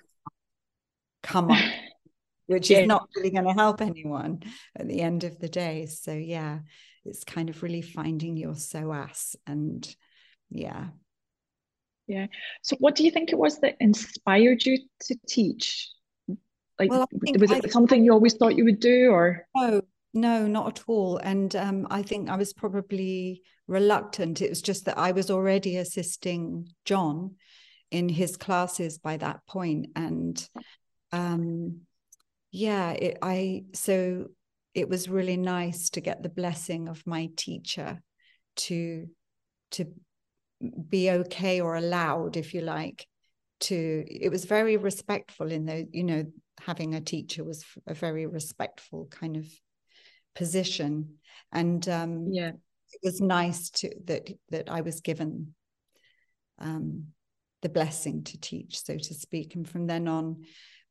come 1.23 1.51
up 1.51 1.59
which 2.47 2.71
yeah. 2.71 2.79
is 2.79 2.89
not 2.89 3.09
really 3.17 3.31
going 3.31 3.45
to 3.45 3.53
help 3.53 3.81
anyone 3.81 4.43
at 4.77 4.89
the 4.89 5.01
end 5.01 5.25
of 5.25 5.39
the 5.39 5.49
day 5.49 5.87
so 5.87 6.13
yeah 6.13 6.59
it's 7.05 7.25
kind 7.25 7.49
of 7.49 7.63
really 7.63 7.83
finding 7.83 8.37
your 8.37 8.55
psoas 8.55 9.37
and 9.47 9.95
yeah 10.51 10.87
yeah. 12.11 12.27
So, 12.63 12.77
what 12.81 12.97
do 12.97 13.05
you 13.05 13.13
think 13.13 13.31
it 13.31 13.39
was 13.39 13.61
that 13.61 13.77
inspired 13.79 14.67
you 14.67 14.79
to 15.03 15.17
teach? 15.29 15.89
Like, 16.77 16.91
well, 16.91 17.07
was 17.13 17.53
it 17.53 17.67
I, 17.67 17.69
something 17.69 18.05
you 18.05 18.13
always 18.13 18.35
thought 18.35 18.57
you 18.57 18.65
would 18.65 18.81
do, 18.81 19.11
or 19.11 19.47
no? 19.55 19.83
No, 20.13 20.47
not 20.47 20.79
at 20.79 20.85
all. 20.89 21.19
And 21.19 21.55
um, 21.55 21.87
I 21.91 22.03
think 22.03 22.29
I 22.29 22.37
was 22.37 22.53
probably 22.53 23.43
reluctant. 23.69 24.43
It 24.43 24.51
was 24.51 24.63
just 24.63 24.87
that 24.87 24.99
I 24.99 25.13
was 25.13 25.31
already 25.31 25.77
assisting 25.77 26.69
John 26.85 27.37
in 27.91 28.09
his 28.09 28.37
classes 28.37 28.99
by 28.99 29.17
that 29.17 29.47
point, 29.47 29.89
and 29.97 30.49
um, 31.13 31.81
yeah, 32.53 32.91
it, 32.93 33.19
I 33.23 33.65
so 33.73 34.27
it 34.75 34.89
was 34.89 35.09
really 35.09 35.37
nice 35.37 35.91
to 35.91 36.01
get 36.01 36.23
the 36.23 36.29
blessing 36.29 36.89
of 36.89 37.07
my 37.07 37.31
teacher 37.37 38.01
to 38.57 39.09
to 39.73 39.87
be 40.89 41.11
okay 41.11 41.61
or 41.61 41.77
allowed, 41.77 42.37
if 42.37 42.55
you 42.55 42.61
like, 42.61 43.07
to 43.61 44.05
it 44.09 44.31
was 44.31 44.45
very 44.45 44.77
respectful 44.77 45.51
in 45.51 45.65
the, 45.67 45.89
you 45.93 46.05
know, 46.05 46.25
having 46.61 46.95
a 46.95 47.01
teacher 47.01 47.43
was 47.45 47.65
a 47.87 47.95
very 47.95 48.27
respectful 48.27 49.07
kind 49.11 49.37
of 49.37 49.47
position. 50.35 51.15
And 51.53 51.87
um 51.89 52.29
yeah, 52.31 52.51
it 52.93 53.01
was 53.03 53.21
nice 53.21 53.71
to 53.71 53.91
that 54.05 54.31
that 54.51 54.71
I 54.71 54.81
was 54.83 55.01
given 55.01 55.55
um 56.59 57.07
the 57.63 57.69
blessing 57.69 58.25
to 58.25 58.39
teach, 58.41 58.83
so 58.83 58.97
to 58.97 59.15
speak. 59.15 59.55
And 59.55 59.69
from 59.69 59.87
then 59.87 60.09
on, 60.09 60.45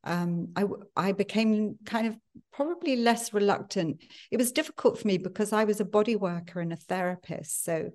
um, 0.04 0.50
I, 0.56 0.66
I 0.96 1.12
became 1.12 1.78
kind 1.86 2.08
of 2.08 2.18
probably 2.54 2.96
less 2.96 3.34
reluctant. 3.34 4.04
It 4.32 4.38
was 4.38 4.52
difficult 4.52 5.00
for 5.00 5.08
me 5.08 5.18
because 5.18 5.52
I 5.52 5.64
was 5.64 5.80
a 5.80 5.86
body 5.86 6.16
worker 6.16 6.60
and 6.60 6.72
a 6.72 6.78
therapist. 6.78 7.64
So 7.66 7.90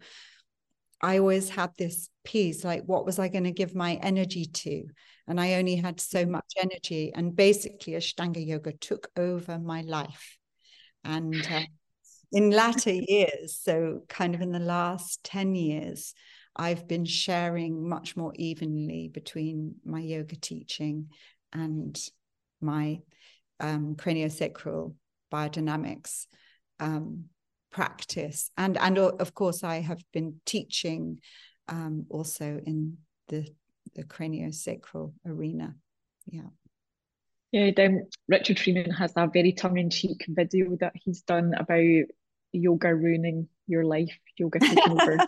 I 1.00 1.18
always 1.18 1.48
had 1.48 1.70
this 1.76 2.08
piece 2.24 2.64
like, 2.64 2.84
what 2.84 3.06
was 3.06 3.18
I 3.18 3.28
going 3.28 3.44
to 3.44 3.52
give 3.52 3.74
my 3.74 3.94
energy 3.94 4.46
to? 4.46 4.84
And 5.26 5.40
I 5.40 5.54
only 5.54 5.76
had 5.76 6.00
so 6.00 6.26
much 6.26 6.52
energy. 6.60 7.12
And 7.14 7.34
basically, 7.34 7.94
Ashtanga 7.94 8.44
Yoga 8.44 8.72
took 8.72 9.08
over 9.16 9.58
my 9.58 9.82
life. 9.82 10.38
And 11.04 11.46
uh, 11.50 11.60
in 12.32 12.50
latter 12.50 12.92
years, 12.92 13.58
so 13.60 14.00
kind 14.08 14.34
of 14.34 14.40
in 14.40 14.52
the 14.52 14.58
last 14.58 15.22
10 15.24 15.54
years, 15.54 16.14
I've 16.56 16.86
been 16.86 17.04
sharing 17.04 17.88
much 17.88 18.16
more 18.16 18.32
evenly 18.36 19.08
between 19.08 19.76
my 19.84 20.00
yoga 20.00 20.36
teaching 20.36 21.08
and 21.52 21.98
my 22.60 23.00
um, 23.60 23.96
craniosacral 23.96 24.94
biodynamics 25.32 26.26
um, 26.80 27.24
practice. 27.70 28.50
And 28.56 28.78
and 28.78 28.98
of 28.98 29.34
course 29.34 29.64
i 29.64 29.80
have 29.80 30.02
been 30.12 30.40
teaching 30.46 31.18
um, 31.68 32.06
also 32.08 32.60
in 32.64 32.98
the 33.28 33.46
the 33.94 34.04
craniosacral 34.04 35.12
arena. 35.26 35.74
Yeah 36.26 36.50
yeah 37.54 37.84
um, 37.84 38.02
richard 38.28 38.58
freeman 38.58 38.90
has 38.90 39.12
a 39.16 39.28
very 39.32 39.52
tongue-in-cheek 39.52 40.24
video 40.28 40.76
that 40.80 40.92
he's 40.94 41.22
done 41.22 41.54
about 41.54 42.04
yoga 42.52 42.94
ruining 42.94 43.48
your 43.66 43.84
life 43.84 44.18
yoga 44.38 44.58
taking 44.58 44.92
over 45.00 45.18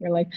your 0.00 0.12
life. 0.12 0.28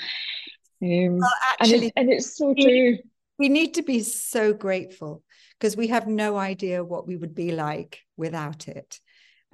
Um, 0.84 1.20
well, 1.20 1.30
actually, 1.60 1.76
and, 1.76 1.84
it, 1.84 1.94
and 1.96 2.12
it's 2.12 2.38
so 2.38 2.54
true. 2.54 2.98
we 3.38 3.50
need 3.50 3.76
to 3.76 3.84
be 3.84 4.02
so 4.02 4.54
grateful 4.54 5.24
because 5.60 5.78
we 5.78 5.88
have 5.88 6.08
no 6.08 6.38
idea 6.38 6.84
what 6.84 7.08
we 7.08 7.16
would 7.16 7.36
be 7.36 7.52
like 7.52 8.00
without 8.18 8.68
it. 8.68 9.00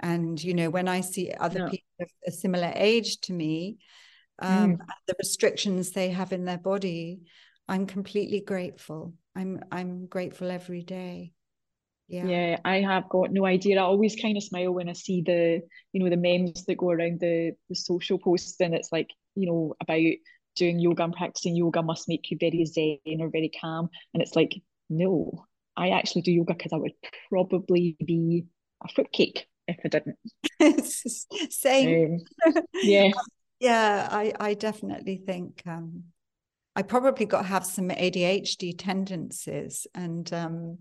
And 0.00 0.42
you 0.42 0.54
know 0.54 0.70
when 0.70 0.86
i 0.86 1.00
see 1.00 1.32
other 1.32 1.58
yeah. 1.58 1.68
people 1.70 1.86
of 2.00 2.10
a 2.26 2.30
similar 2.30 2.72
age 2.76 3.20
to 3.22 3.32
me 3.32 3.78
um, 4.38 4.76
mm. 4.76 4.78
the 5.08 5.14
restrictions 5.18 5.90
they 5.90 6.10
have 6.10 6.32
in 6.32 6.44
their 6.44 6.56
body 6.56 7.22
i'm 7.66 7.84
completely 7.84 8.40
grateful. 8.40 9.14
I'm 9.34 9.60
i'm 9.72 10.06
grateful 10.06 10.52
every 10.52 10.84
day 10.84 11.32
yeah 12.08 12.26
yeah 12.26 12.58
i 12.64 12.80
have 12.80 13.08
got 13.08 13.30
no 13.30 13.44
idea 13.44 13.78
i 13.78 13.82
always 13.82 14.16
kind 14.16 14.36
of 14.36 14.42
smile 14.42 14.72
when 14.72 14.88
i 14.88 14.92
see 14.92 15.22
the 15.22 15.60
you 15.92 16.02
know 16.02 16.10
the 16.10 16.16
memes 16.16 16.64
that 16.64 16.76
go 16.76 16.90
around 16.90 17.20
the 17.20 17.52
the 17.68 17.74
social 17.74 18.18
posts 18.18 18.60
and 18.60 18.74
it's 18.74 18.90
like 18.92 19.10
you 19.34 19.46
know 19.46 19.74
about 19.80 20.00
doing 20.56 20.78
yoga 20.78 21.04
and 21.04 21.14
practicing 21.14 21.54
yoga 21.54 21.82
must 21.82 22.08
make 22.08 22.30
you 22.30 22.36
very 22.40 22.64
zen 22.64 23.20
or 23.20 23.30
very 23.30 23.50
calm 23.60 23.88
and 24.14 24.22
it's 24.22 24.34
like 24.34 24.60
no 24.88 25.44
i 25.76 25.90
actually 25.90 26.22
do 26.22 26.32
yoga 26.32 26.54
because 26.54 26.72
i 26.72 26.76
would 26.76 26.92
probably 27.30 27.96
be 28.04 28.44
a 28.84 28.88
fruitcake 28.88 29.46
if 29.68 29.78
I 29.84 29.88
didn't. 29.88 30.18
Same. 31.52 32.20
Um, 32.46 32.62
yeah. 32.82 33.10
yeah, 33.60 34.08
I, 34.10 34.32
I 34.40 34.54
definitely 34.54 35.22
think 35.24 35.62
um, 35.66 36.04
I 36.74 36.82
probably 36.82 37.26
got 37.26 37.42
to 37.42 37.48
have 37.48 37.66
some 37.66 37.90
ADHD 37.90 38.74
tendencies. 38.76 39.86
And 39.94 40.32
um, 40.32 40.78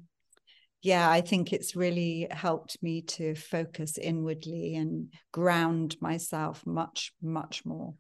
yeah, 0.88 1.10
I 1.10 1.20
think 1.20 1.51
it's 1.51 1.75
really 1.75 2.29
helped 2.32 2.82
me 2.82 3.01
to 3.01 3.36
focus 3.36 3.98
inwardly 3.98 4.75
and 4.75 5.13
ground 5.34 5.98
myself 6.00 6.65
much, 6.65 7.12
much 7.22 7.65
more. 7.65 7.94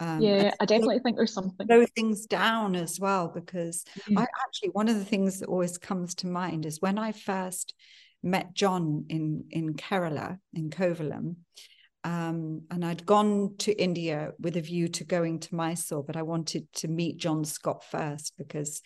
Um, 0.00 0.22
yeah, 0.22 0.54
I 0.58 0.64
definitely 0.64 1.00
think 1.00 1.18
there's 1.18 1.34
something. 1.34 1.66
Slow 1.66 1.84
things 1.94 2.24
down 2.24 2.76
as 2.76 2.98
well 2.98 3.28
because 3.28 3.84
mm. 4.08 4.18
I 4.18 4.22
actually 4.22 4.70
one 4.70 4.88
of 4.88 4.96
the 4.96 5.04
things 5.04 5.40
that 5.40 5.50
always 5.50 5.76
comes 5.76 6.14
to 6.16 6.26
mind 6.26 6.64
is 6.64 6.80
when 6.80 6.96
I 6.96 7.12
first 7.12 7.74
met 8.22 8.54
John 8.54 9.04
in 9.10 9.44
in 9.50 9.74
Kerala 9.74 10.38
in 10.54 10.70
Kovalam. 10.70 11.36
Um, 12.04 12.62
and 12.70 12.86
I'd 12.86 13.04
gone 13.04 13.56
to 13.58 13.72
India 13.72 14.32
with 14.38 14.56
a 14.56 14.62
view 14.62 14.88
to 14.88 15.04
going 15.04 15.40
to 15.40 15.54
Mysore, 15.54 16.04
but 16.04 16.16
I 16.16 16.22
wanted 16.22 16.72
to 16.76 16.88
meet 16.88 17.18
John 17.18 17.44
Scott 17.44 17.84
first 17.84 18.32
because 18.38 18.80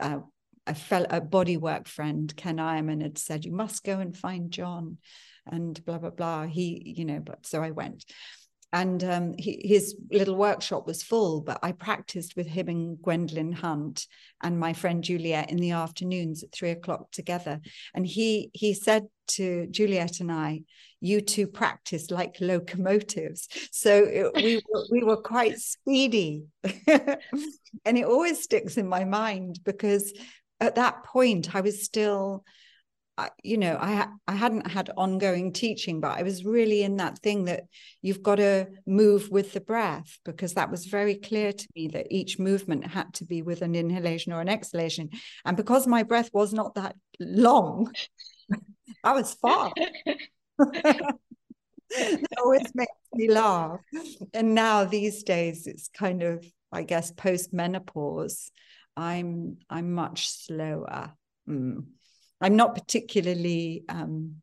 uh, 0.00 0.18
a 0.66 0.74
fellow 0.74 1.06
a 1.10 1.20
bodywork 1.20 1.86
friend, 1.88 2.34
Ken 2.36 2.56
Ironman, 2.56 3.02
had 3.02 3.18
said 3.18 3.44
you 3.44 3.52
must 3.52 3.84
go 3.84 3.98
and 3.98 4.16
find 4.16 4.50
John, 4.50 4.98
and 5.46 5.84
blah 5.84 5.98
blah 5.98 6.10
blah. 6.10 6.46
He, 6.46 6.94
you 6.96 7.04
know, 7.04 7.20
but 7.20 7.46
so 7.46 7.62
I 7.62 7.70
went, 7.70 8.04
and 8.72 9.04
um, 9.04 9.34
he, 9.38 9.60
his 9.62 9.94
little 10.10 10.36
workshop 10.36 10.86
was 10.86 11.02
full, 11.02 11.42
but 11.42 11.58
I 11.62 11.72
practiced 11.72 12.36
with 12.36 12.46
him 12.46 12.68
and 12.68 13.02
Gwendolyn 13.02 13.52
Hunt 13.52 14.06
and 14.42 14.58
my 14.58 14.72
friend 14.72 15.04
Juliet 15.04 15.50
in 15.50 15.58
the 15.58 15.72
afternoons 15.72 16.42
at 16.42 16.52
three 16.52 16.70
o'clock 16.70 17.10
together. 17.10 17.60
And 17.94 18.06
he 18.06 18.50
he 18.54 18.72
said 18.72 19.06
to 19.28 19.66
Juliet 19.66 20.20
and 20.20 20.32
I, 20.32 20.62
"You 21.00 21.20
two 21.20 21.46
practice 21.46 22.10
like 22.10 22.40
locomotives." 22.40 23.46
So 23.72 24.04
it, 24.04 24.32
we 24.36 24.62
we 24.90 25.04
were 25.04 25.20
quite 25.20 25.58
speedy, 25.58 26.44
and 26.86 27.98
it 27.98 28.06
always 28.06 28.42
sticks 28.42 28.78
in 28.78 28.88
my 28.88 29.04
mind 29.04 29.60
because 29.64 30.14
at 30.62 30.76
that 30.76 31.04
point 31.04 31.54
I 31.54 31.60
was 31.60 31.84
still 31.84 32.44
you 33.42 33.58
know 33.58 33.76
i 33.80 34.06
i 34.26 34.34
hadn't 34.34 34.66
had 34.66 34.90
ongoing 34.96 35.52
teaching 35.52 36.00
but 36.00 36.18
i 36.18 36.22
was 36.22 36.44
really 36.44 36.82
in 36.82 36.96
that 36.96 37.18
thing 37.18 37.44
that 37.44 37.64
you've 38.00 38.22
got 38.22 38.36
to 38.36 38.66
move 38.86 39.30
with 39.30 39.52
the 39.52 39.60
breath 39.60 40.18
because 40.24 40.54
that 40.54 40.70
was 40.70 40.86
very 40.86 41.16
clear 41.16 41.52
to 41.52 41.68
me 41.76 41.88
that 41.88 42.06
each 42.10 42.38
movement 42.38 42.86
had 42.86 43.12
to 43.12 43.24
be 43.24 43.42
with 43.42 43.62
an 43.62 43.74
inhalation 43.74 44.32
or 44.32 44.40
an 44.40 44.48
exhalation. 44.48 45.10
And 45.44 45.56
because 45.56 45.86
my 45.86 46.02
breath 46.02 46.30
was 46.32 46.52
not 46.52 46.74
that 46.74 46.96
long 47.20 47.92
i 49.04 49.12
was 49.12 49.34
fast 49.34 49.74
it 51.90 52.26
always 52.38 52.74
makes 52.74 52.92
me 53.14 53.30
laugh. 53.30 53.80
And 54.32 54.54
now 54.54 54.84
these 54.84 55.22
days 55.22 55.66
it's 55.66 55.88
kind 55.88 56.22
of 56.22 56.44
i 56.72 56.82
guess 56.82 57.10
post 57.12 57.52
menopause 57.52 58.50
i'm 58.96 59.56
i'm 59.70 59.92
much 59.92 60.28
slower 60.28 61.12
mm 61.48 61.84
I'm 62.42 62.56
not 62.56 62.74
particularly, 62.74 63.84
um, 63.88 64.42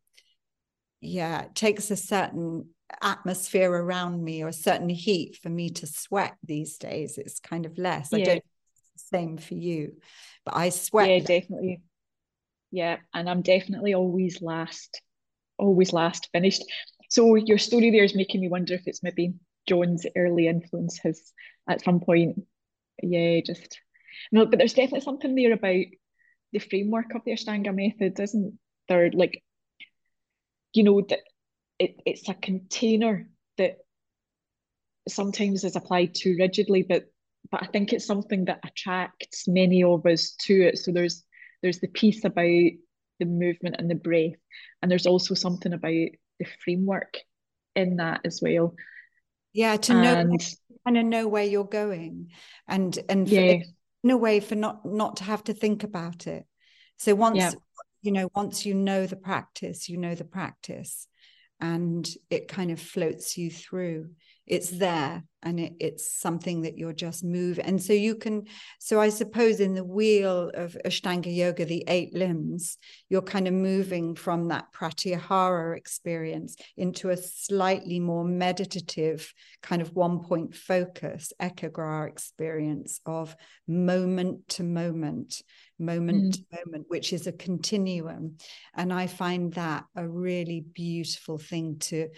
yeah, 1.02 1.42
it 1.42 1.54
takes 1.54 1.90
a 1.90 1.96
certain 1.96 2.70
atmosphere 3.02 3.70
around 3.70 4.24
me 4.24 4.42
or 4.42 4.48
a 4.48 4.54
certain 4.54 4.88
heat 4.88 5.38
for 5.40 5.50
me 5.50 5.68
to 5.68 5.86
sweat 5.86 6.34
these 6.42 6.78
days. 6.78 7.18
It's 7.18 7.40
kind 7.40 7.66
of 7.66 7.76
less. 7.76 8.08
Yeah. 8.10 8.18
I 8.18 8.22
don't 8.22 8.44
same 8.96 9.36
for 9.36 9.54
you, 9.54 9.96
but 10.44 10.56
I 10.56 10.70
sweat. 10.70 11.10
Yeah, 11.10 11.18
definitely. 11.18 11.82
Yeah, 12.70 12.96
and 13.12 13.28
I'm 13.28 13.42
definitely 13.42 13.94
always 13.94 14.40
last, 14.40 15.02
always 15.58 15.92
last 15.92 16.28
finished. 16.32 16.62
So 17.10 17.34
your 17.34 17.58
story 17.58 17.90
there 17.90 18.04
is 18.04 18.14
making 18.14 18.40
me 18.40 18.48
wonder 18.48 18.74
if 18.74 18.82
it's 18.86 19.02
maybe 19.02 19.34
John's 19.68 20.06
early 20.16 20.46
influence 20.46 20.98
has 20.98 21.32
at 21.68 21.82
some 21.82 22.00
point. 22.00 22.42
Yeah, 23.02 23.40
just 23.44 23.78
no, 24.32 24.46
but 24.46 24.58
there's 24.58 24.74
definitely 24.74 25.00
something 25.00 25.34
there 25.34 25.52
about 25.52 25.84
the 26.52 26.58
framework 26.58 27.14
of 27.14 27.22
the 27.24 27.32
Ashtanga 27.32 27.74
method, 27.74 28.18
isn't 28.18 28.58
there? 28.88 29.10
Like, 29.12 29.42
you 30.72 30.82
know, 30.82 31.00
that 31.08 31.20
it, 31.78 32.00
it's 32.04 32.28
a 32.28 32.34
container 32.34 33.28
that 33.58 33.78
sometimes 35.08 35.64
is 35.64 35.76
applied 35.76 36.14
too 36.14 36.36
rigidly, 36.38 36.82
but 36.82 37.04
but 37.50 37.62
I 37.62 37.66
think 37.66 37.92
it's 37.92 38.06
something 38.06 38.44
that 38.44 38.60
attracts 38.64 39.48
many 39.48 39.82
of 39.82 40.06
us 40.06 40.32
to 40.42 40.62
it. 40.62 40.78
So 40.78 40.92
there's 40.92 41.24
there's 41.62 41.80
the 41.80 41.88
piece 41.88 42.24
about 42.24 42.44
the 42.44 43.26
movement 43.26 43.76
and 43.78 43.90
the 43.90 43.94
breath, 43.94 44.36
and 44.82 44.90
there's 44.90 45.06
also 45.06 45.34
something 45.34 45.72
about 45.72 45.90
the 45.90 46.46
framework 46.64 47.18
in 47.74 47.96
that 47.96 48.20
as 48.24 48.40
well. 48.42 48.74
Yeah, 49.52 49.76
to 49.76 49.92
and, 49.92 50.30
know 50.30 50.38
kind 50.84 50.98
of 50.98 51.04
know 51.04 51.28
where 51.28 51.44
you're 51.44 51.64
going, 51.64 52.28
and 52.68 52.98
and 53.08 53.28
yeah 53.28 53.60
a 54.08 54.16
way 54.16 54.40
for 54.40 54.54
not 54.54 54.84
not 54.86 55.16
to 55.16 55.24
have 55.24 55.44
to 55.44 55.52
think 55.52 55.84
about 55.84 56.26
it 56.26 56.46
so 56.96 57.14
once 57.14 57.36
yeah. 57.36 57.52
you 58.00 58.12
know 58.12 58.30
once 58.34 58.64
you 58.64 58.74
know 58.74 59.06
the 59.06 59.16
practice 59.16 59.88
you 59.88 59.98
know 59.98 60.14
the 60.14 60.24
practice 60.24 61.06
and 61.60 62.08
it 62.30 62.48
kind 62.48 62.70
of 62.70 62.80
floats 62.80 63.36
you 63.36 63.50
through 63.50 64.08
it's 64.50 64.70
there 64.70 65.22
and 65.44 65.60
it, 65.60 65.74
it's 65.78 66.12
something 66.12 66.62
that 66.62 66.76
you're 66.76 66.92
just 66.92 67.22
moving 67.22 67.64
and 67.64 67.80
so 67.80 67.92
you 67.92 68.16
can 68.16 68.42
so 68.80 69.00
i 69.00 69.08
suppose 69.08 69.60
in 69.60 69.74
the 69.74 69.84
wheel 69.84 70.50
of 70.54 70.76
ashtanga 70.84 71.34
yoga 71.34 71.64
the 71.64 71.84
eight 71.86 72.12
limbs 72.12 72.76
you're 73.08 73.22
kind 73.22 73.46
of 73.46 73.54
moving 73.54 74.14
from 74.16 74.48
that 74.48 74.66
pratyahara 74.74 75.76
experience 75.76 76.56
into 76.76 77.10
a 77.10 77.16
slightly 77.16 78.00
more 78.00 78.24
meditative 78.24 79.32
kind 79.62 79.80
of 79.80 79.94
one 79.94 80.18
point 80.18 80.54
focus 80.54 81.32
ekagra 81.40 82.08
experience 82.08 83.00
of 83.06 83.34
moment 83.68 84.46
to 84.48 84.64
moment 84.64 85.42
moment 85.78 86.24
mm. 86.24 86.32
to 86.32 86.44
moment 86.58 86.84
which 86.88 87.12
is 87.12 87.28
a 87.28 87.32
continuum 87.32 88.36
and 88.74 88.92
i 88.92 89.06
find 89.06 89.54
that 89.54 89.84
a 89.94 90.06
really 90.06 90.60
beautiful 90.74 91.38
thing 91.38 91.78
to 91.78 92.08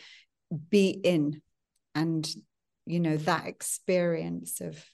be 0.70 0.88
in 0.88 1.40
and 1.94 2.28
you 2.86 3.00
know 3.00 3.16
that 3.16 3.46
experience 3.46 4.60
of 4.60 4.84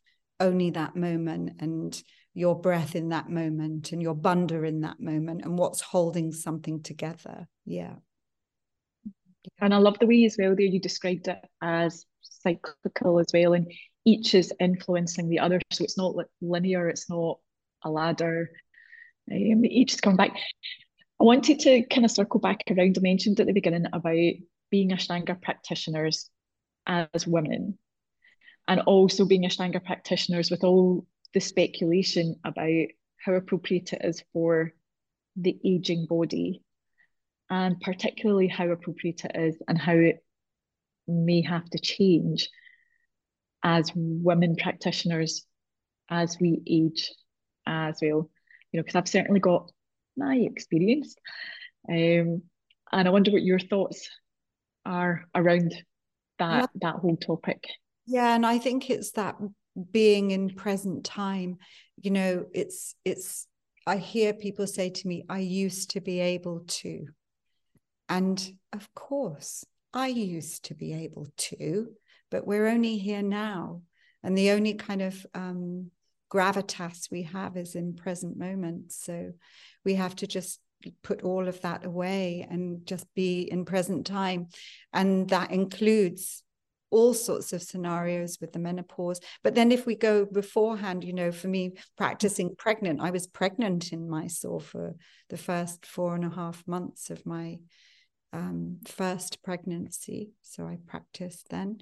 only 0.40 0.70
that 0.70 0.96
moment 0.96 1.52
and 1.60 2.00
your 2.34 2.60
breath 2.60 2.94
in 2.94 3.08
that 3.08 3.28
moment 3.28 3.92
and 3.92 4.00
your 4.00 4.14
bandha 4.14 4.66
in 4.66 4.82
that 4.82 5.00
moment 5.00 5.42
and 5.44 5.58
what's 5.58 5.80
holding 5.80 6.30
something 6.30 6.82
together. 6.82 7.48
Yeah. 7.64 7.94
And 9.60 9.74
i 9.74 9.78
love 9.78 9.98
the 9.98 10.06
way 10.06 10.24
as 10.24 10.36
well 10.38 10.54
there 10.54 10.66
you 10.66 10.80
described 10.80 11.28
it 11.28 11.38
as 11.62 12.04
cyclical 12.22 13.18
as 13.18 13.28
well 13.32 13.54
and 13.54 13.72
each 14.04 14.34
is 14.34 14.52
influencing 14.60 15.28
the 15.28 15.40
other. 15.40 15.60
So 15.72 15.84
it's 15.84 15.98
not 15.98 16.14
linear 16.40 16.88
it's 16.88 17.10
not 17.10 17.38
a 17.82 17.90
ladder. 17.90 18.50
Um, 19.30 19.64
each 19.64 19.94
is 19.94 20.00
coming 20.00 20.16
back. 20.16 20.36
I 21.20 21.24
wanted 21.24 21.58
to 21.60 21.82
kind 21.86 22.04
of 22.04 22.10
circle 22.10 22.40
back 22.40 22.62
around 22.70 22.96
i 22.96 23.00
mentioned 23.00 23.40
at 23.40 23.46
the 23.46 23.52
beginning 23.52 23.86
about 23.92 24.32
being 24.70 24.90
ashtanga 24.90 25.40
practitioners 25.40 26.30
as 26.88 27.26
women 27.26 27.78
and 28.66 28.80
also 28.80 29.24
being 29.24 29.44
Ashtanga 29.44 29.84
practitioners 29.84 30.50
with 30.50 30.64
all 30.64 31.06
the 31.34 31.40
speculation 31.40 32.36
about 32.44 32.86
how 33.24 33.34
appropriate 33.34 33.92
it 33.92 34.00
is 34.04 34.22
for 34.32 34.72
the 35.36 35.58
aging 35.64 36.06
body 36.08 36.62
and 37.50 37.80
particularly 37.80 38.48
how 38.48 38.68
appropriate 38.68 39.24
it 39.24 39.32
is 39.34 39.56
and 39.68 39.78
how 39.78 39.94
it 39.94 40.24
may 41.06 41.42
have 41.42 41.64
to 41.70 41.78
change 41.78 42.48
as 43.62 43.90
women 43.94 44.56
practitioners 44.56 45.46
as 46.10 46.36
we 46.40 46.62
age 46.66 47.12
as 47.66 47.98
well. 48.02 48.30
You 48.72 48.78
know 48.78 48.82
because 48.82 48.96
i've 48.96 49.08
certainly 49.08 49.40
got 49.40 49.70
my 50.16 50.34
experience 50.36 51.14
um, 51.88 52.42
and 52.92 53.08
i 53.08 53.08
wonder 53.08 53.30
what 53.30 53.42
your 53.42 53.58
thoughts 53.58 54.10
are 54.84 55.24
around 55.34 55.72
that 56.38 56.70
yeah. 56.74 56.90
that 56.90 57.00
whole 57.00 57.16
topic. 57.16 57.64
Yeah 58.06 58.34
and 58.34 58.46
i 58.46 58.58
think 58.58 58.90
it's 58.90 59.12
that 59.12 59.36
being 59.92 60.30
in 60.30 60.50
present 60.50 61.04
time 61.04 61.58
you 62.00 62.10
know 62.10 62.46
it's 62.52 62.94
it's 63.04 63.46
i 63.86 63.96
hear 63.96 64.32
people 64.32 64.66
say 64.66 64.90
to 64.90 65.06
me 65.06 65.24
i 65.28 65.38
used 65.38 65.90
to 65.90 66.00
be 66.00 66.20
able 66.20 66.64
to. 66.66 67.06
And 68.10 68.40
of 68.72 68.92
course 68.94 69.64
i 69.92 70.08
used 70.08 70.64
to 70.66 70.74
be 70.74 70.94
able 70.94 71.26
to 71.36 71.88
but 72.30 72.46
we're 72.46 72.66
only 72.66 72.98
here 72.98 73.22
now. 73.22 73.82
And 74.22 74.36
the 74.36 74.50
only 74.50 74.74
kind 74.74 75.02
of 75.02 75.26
um, 75.34 75.90
gravitas 76.30 77.10
we 77.10 77.22
have 77.22 77.56
is 77.56 77.74
in 77.74 77.94
present 77.94 78.36
moment. 78.36 78.92
So 78.92 79.32
we 79.84 79.94
have 79.94 80.16
to 80.16 80.26
just 80.26 80.60
put 81.02 81.22
all 81.22 81.48
of 81.48 81.60
that 81.62 81.84
away 81.84 82.46
and 82.48 82.86
just 82.86 83.06
be 83.14 83.42
in 83.42 83.64
present 83.64 84.06
time. 84.06 84.48
And 84.92 85.28
that 85.28 85.50
includes 85.50 86.42
all 86.90 87.12
sorts 87.12 87.52
of 87.52 87.62
scenarios 87.62 88.38
with 88.40 88.52
the 88.52 88.58
menopause. 88.58 89.20
But 89.42 89.54
then 89.54 89.72
if 89.72 89.84
we 89.84 89.94
go 89.94 90.24
beforehand, 90.24 91.04
you 91.04 91.12
know, 91.12 91.32
for 91.32 91.48
me 91.48 91.74
practicing 91.96 92.54
pregnant, 92.56 93.00
I 93.02 93.10
was 93.10 93.26
pregnant 93.26 93.92
in 93.92 94.08
Mysore 94.08 94.60
for 94.60 94.94
the 95.28 95.36
first 95.36 95.84
four 95.84 96.14
and 96.14 96.24
a 96.24 96.30
half 96.30 96.66
months 96.66 97.10
of 97.10 97.26
my 97.26 97.58
um, 98.32 98.78
first 98.86 99.42
pregnancy. 99.42 100.30
So 100.42 100.66
I 100.66 100.78
practiced 100.86 101.48
then. 101.50 101.78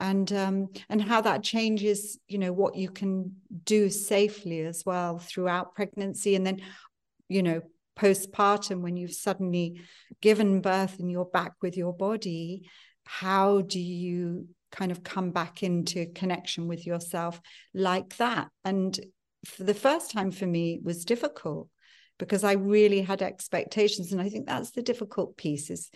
And 0.00 0.32
um, 0.32 0.68
and 0.88 1.00
how 1.00 1.20
that 1.20 1.44
changes, 1.44 2.18
you 2.26 2.38
know, 2.38 2.52
what 2.52 2.74
you 2.74 2.90
can 2.90 3.36
do 3.64 3.90
safely 3.90 4.60
as 4.60 4.82
well 4.84 5.18
throughout 5.18 5.76
pregnancy, 5.76 6.34
and 6.34 6.44
then, 6.44 6.62
you 7.28 7.44
know, 7.44 7.60
postpartum 7.96 8.80
when 8.80 8.96
you've 8.96 9.12
suddenly 9.12 9.80
given 10.20 10.60
birth 10.60 10.98
and 10.98 11.10
you're 11.10 11.24
back 11.24 11.52
with 11.62 11.76
your 11.76 11.92
body 11.92 12.68
how 13.06 13.60
do 13.60 13.78
you 13.78 14.48
kind 14.72 14.90
of 14.90 15.04
come 15.04 15.30
back 15.30 15.62
into 15.62 16.06
connection 16.14 16.66
with 16.66 16.86
yourself 16.86 17.40
like 17.74 18.16
that? 18.16 18.48
And 18.64 18.98
for 19.46 19.62
the 19.62 19.74
first 19.74 20.10
time 20.10 20.30
for 20.30 20.46
me 20.46 20.80
was 20.82 21.04
difficult 21.04 21.68
because 22.18 22.44
i 22.44 22.52
really 22.52 23.02
had 23.02 23.20
expectations 23.20 24.10
and 24.10 24.22
i 24.22 24.28
think 24.28 24.46
that's 24.46 24.70
the 24.70 24.80
difficult 24.80 25.36
piece 25.36 25.68
is 25.68 25.90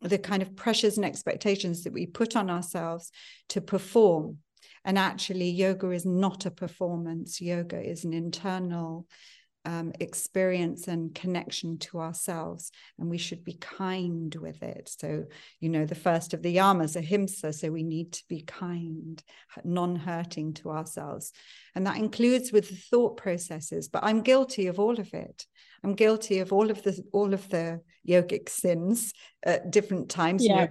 the 0.00 0.18
kind 0.18 0.42
of 0.42 0.56
pressures 0.56 0.96
and 0.96 1.04
expectations 1.04 1.84
that 1.84 1.92
we 1.92 2.06
put 2.06 2.36
on 2.36 2.50
ourselves 2.50 3.10
to 3.50 3.60
perform. 3.60 4.38
And 4.84 4.98
actually 4.98 5.50
yoga 5.50 5.90
is 5.90 6.06
not 6.06 6.46
a 6.46 6.50
performance. 6.50 7.40
Yoga 7.40 7.78
is 7.78 8.04
an 8.04 8.14
internal 8.14 9.06
um, 9.64 9.92
experience 10.00 10.88
and 10.88 11.14
connection 11.14 11.78
to 11.78 12.00
ourselves, 12.00 12.70
and 12.98 13.10
we 13.10 13.18
should 13.18 13.44
be 13.44 13.54
kind 13.54 14.34
with 14.34 14.62
it. 14.62 14.90
So, 14.98 15.24
you 15.60 15.68
know, 15.68 15.84
the 15.84 15.94
first 15.94 16.34
of 16.34 16.42
the 16.42 16.56
yamas, 16.56 16.96
ahimsa, 16.96 17.52
so 17.52 17.70
we 17.70 17.82
need 17.82 18.12
to 18.12 18.24
be 18.28 18.42
kind, 18.42 19.22
non 19.64 19.96
hurting 19.96 20.54
to 20.54 20.70
ourselves. 20.70 21.32
And 21.74 21.86
that 21.86 21.98
includes 21.98 22.52
with 22.52 22.68
the 22.68 22.76
thought 22.76 23.16
processes, 23.16 23.88
but 23.88 24.04
I'm 24.04 24.22
guilty 24.22 24.66
of 24.66 24.80
all 24.80 24.98
of 24.98 25.12
it. 25.12 25.46
I'm 25.82 25.94
guilty 25.94 26.40
of 26.40 26.52
all 26.52 26.70
of 26.70 26.82
the 26.82 27.02
all 27.12 27.32
of 27.32 27.48
the 27.48 27.80
yogic 28.06 28.48
sins 28.48 29.12
at 29.42 29.70
different 29.70 30.10
times. 30.10 30.44
Yeah. 30.44 30.52
You 30.52 30.60
know, 30.60 30.68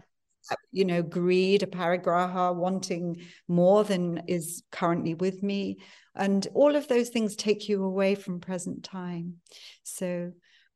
Uh, 0.51 0.55
you 0.71 0.85
know, 0.85 1.01
greed, 1.01 1.61
aparigraha, 1.61 2.55
wanting 2.55 3.21
more 3.47 3.83
than 3.83 4.23
is 4.27 4.63
currently 4.71 5.13
with 5.13 5.41
me. 5.43 5.77
And 6.15 6.47
all 6.53 6.75
of 6.75 6.87
those 6.87 7.09
things 7.09 7.35
take 7.35 7.69
you 7.69 7.83
away 7.83 8.15
from 8.15 8.39
present 8.39 8.83
time. 8.83 9.35
So, 9.83 10.31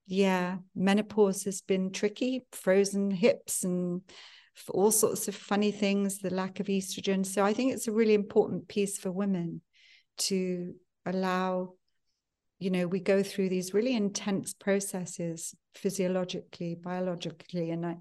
yeah, 0.08 0.58
menopause 0.76 1.44
has 1.44 1.62
been 1.62 1.92
tricky, 1.92 2.46
frozen 2.52 3.12
hips 3.12 3.64
and 3.64 4.02
all 4.70 4.92
sorts 4.92 5.28
of 5.28 5.36
funny 5.36 5.72
things, 5.72 6.20
the 6.20 6.34
lack 6.34 6.60
of 6.60 6.68
estrogen. 6.68 7.26
So, 7.26 7.44
I 7.44 7.54
think 7.54 7.74
it's 7.74 7.88
a 7.88 7.92
really 7.94 8.14
important 8.14 8.68
piece 8.68 8.98
for 9.00 9.12
women 9.12 9.62
to 10.20 10.74
allow 11.06 11.74
you 12.60 12.70
know 12.70 12.88
we 12.88 13.02
go 13.02 13.22
through 13.22 13.50
these 13.50 13.74
really 13.74 13.94
intense 13.94 14.54
processes 14.54 15.54
physiologically 15.76 16.76
biologically 16.82 17.72
and 17.72 17.86
I, 17.86 17.98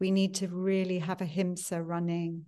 we 0.00 0.10
need 0.10 0.36
to 0.36 0.48
really 0.48 0.98
have 0.98 1.20
ahimsa 1.20 1.80
running 1.82 2.46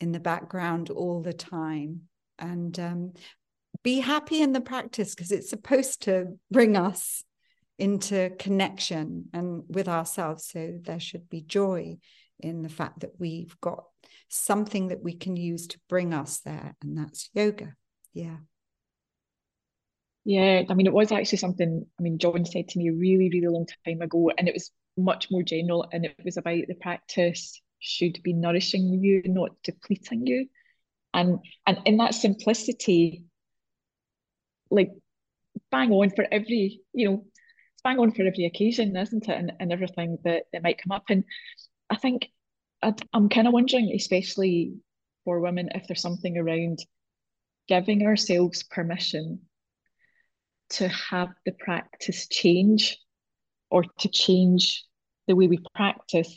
in 0.00 0.12
the 0.12 0.20
background 0.20 0.90
all 0.90 1.22
the 1.22 1.32
time. 1.32 2.02
And 2.38 2.78
um, 2.78 3.12
be 3.82 4.00
happy 4.00 4.42
in 4.42 4.52
the 4.52 4.60
practice 4.60 5.14
because 5.14 5.30
it's 5.30 5.50
supposed 5.50 6.02
to 6.02 6.38
bring 6.50 6.76
us 6.76 7.22
into 7.78 8.30
connection 8.38 9.26
and 9.32 9.62
with 9.68 9.88
ourselves. 9.88 10.46
So 10.46 10.78
there 10.82 11.00
should 11.00 11.28
be 11.30 11.42
joy 11.42 11.98
in 12.38 12.62
the 12.62 12.68
fact 12.68 13.00
that 13.00 13.12
we've 13.18 13.58
got 13.60 13.84
something 14.28 14.88
that 14.88 15.02
we 15.02 15.14
can 15.14 15.36
use 15.36 15.66
to 15.68 15.78
bring 15.88 16.12
us 16.14 16.40
there 16.40 16.74
and 16.82 16.96
that's 16.96 17.30
yoga. 17.34 17.74
Yeah. 18.12 18.36
Yeah 20.24 20.62
i 20.68 20.74
mean 20.74 20.86
it 20.86 20.92
was 20.92 21.12
actually 21.12 21.38
something 21.38 21.86
i 21.98 22.02
mean 22.02 22.18
john 22.18 22.44
said 22.44 22.68
to 22.68 22.78
me 22.78 22.88
a 22.88 22.92
really 22.92 23.30
really 23.32 23.48
long 23.48 23.66
time 23.86 24.02
ago 24.02 24.30
and 24.36 24.48
it 24.48 24.54
was 24.54 24.70
much 24.96 25.30
more 25.30 25.42
general 25.42 25.88
and 25.92 26.04
it 26.04 26.14
was 26.24 26.36
about 26.36 26.62
the 26.68 26.74
practice 26.74 27.60
should 27.78 28.22
be 28.22 28.32
nourishing 28.32 29.02
you 29.02 29.22
not 29.24 29.50
depleting 29.62 30.26
you. 30.26 30.46
And 31.14 31.38
and 31.66 31.78
in 31.86 31.96
that 31.96 32.14
simplicity 32.14 33.24
like 34.70 34.90
bang 35.70 35.90
on 35.90 36.10
for 36.10 36.26
every 36.30 36.80
you 36.92 37.08
know 37.08 37.24
bang 37.82 37.98
on 37.98 38.12
for 38.12 38.22
every 38.22 38.44
occasion 38.44 38.96
isn't 38.96 39.28
it? 39.28 39.36
And, 39.36 39.52
and 39.58 39.72
everything 39.72 40.18
that, 40.24 40.44
that 40.52 40.62
might 40.62 40.80
come 40.82 40.92
up. 40.92 41.04
And 41.08 41.24
i 41.90 41.96
think 41.96 42.28
i 42.82 42.94
i'm 43.12 43.28
kind 43.28 43.46
of 43.46 43.52
wondering 43.52 43.92
especially 43.94 44.74
for 45.24 45.40
women 45.40 45.68
if 45.74 45.86
there's 45.86 46.00
something 46.00 46.38
around 46.38 46.78
giving 47.68 48.06
ourselves 48.06 48.62
permission 48.62 49.40
to 50.70 50.88
have 50.88 51.28
the 51.44 51.52
practice 51.52 52.28
change 52.28 52.98
or 53.70 53.84
to 53.98 54.08
change 54.08 54.84
the 55.26 55.36
way 55.36 55.46
we 55.46 55.58
practice 55.74 56.36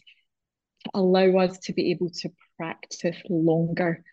to 0.83 0.89
allow 0.93 1.39
us 1.39 1.57
to 1.59 1.73
be 1.73 1.91
able 1.91 2.09
to 2.09 2.29
practice 2.57 3.17
longer. 3.29 4.03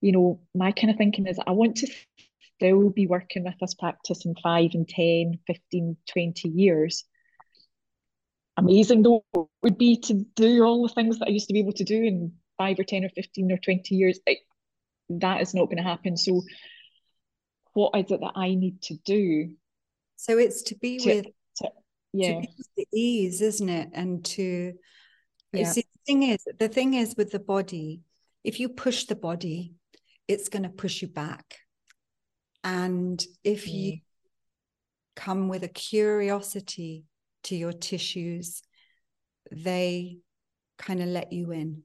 You 0.00 0.12
know, 0.12 0.40
my 0.54 0.72
kind 0.72 0.90
of 0.90 0.96
thinking 0.96 1.26
is 1.26 1.38
I 1.44 1.52
want 1.52 1.76
to 1.78 1.88
still 2.56 2.90
be 2.90 3.06
working 3.06 3.44
with 3.44 3.54
this 3.60 3.74
practice 3.74 4.24
in 4.24 4.34
five 4.42 4.70
and 4.74 4.88
10, 4.88 5.38
15, 5.46 5.96
20 6.12 6.48
years. 6.48 7.04
Amazing 8.56 9.02
though 9.02 9.24
it 9.34 9.46
would 9.62 9.78
be 9.78 9.96
to 9.96 10.24
do 10.34 10.62
all 10.64 10.86
the 10.86 10.92
things 10.92 11.18
that 11.18 11.28
I 11.28 11.30
used 11.30 11.48
to 11.48 11.54
be 11.54 11.60
able 11.60 11.72
to 11.72 11.84
do 11.84 12.02
in 12.02 12.32
five 12.58 12.78
or 12.78 12.84
10 12.84 13.04
or 13.04 13.08
15 13.10 13.52
or 13.52 13.58
20 13.58 13.94
years. 13.94 14.20
It, 14.26 14.38
that 15.08 15.40
is 15.40 15.54
not 15.54 15.66
going 15.66 15.78
to 15.78 15.82
happen. 15.82 16.16
So, 16.16 16.42
what 17.72 17.98
is 17.98 18.10
it 18.10 18.20
that 18.20 18.32
I 18.36 18.54
need 18.54 18.82
to 18.82 18.96
do? 19.04 19.54
So, 20.16 20.36
it's 20.38 20.62
to 20.64 20.74
be 20.76 20.98
to, 20.98 21.14
with 21.14 21.26
yeah 22.12 22.40
the 22.76 22.86
ease 22.92 23.40
isn't 23.40 23.68
it 23.68 23.88
and 23.92 24.24
to 24.24 24.72
yeah. 25.52 25.64
see 25.64 25.82
the 25.82 26.00
thing 26.06 26.22
is 26.22 26.44
the 26.58 26.68
thing 26.68 26.94
is 26.94 27.14
with 27.16 27.30
the 27.30 27.38
body 27.38 28.00
if 28.44 28.58
you 28.58 28.68
push 28.68 29.04
the 29.04 29.16
body 29.16 29.74
it's 30.28 30.48
going 30.48 30.62
to 30.62 30.68
push 30.68 31.02
you 31.02 31.08
back 31.08 31.58
and 32.64 33.24
if 33.44 33.66
mm. 33.66 33.72
you 33.72 33.98
come 35.16 35.48
with 35.48 35.62
a 35.62 35.68
curiosity 35.68 37.04
to 37.44 37.56
your 37.56 37.72
tissues 37.72 38.62
they 39.50 40.18
kind 40.78 41.02
of 41.02 41.08
let 41.08 41.32
you 41.32 41.50
in 41.52 41.82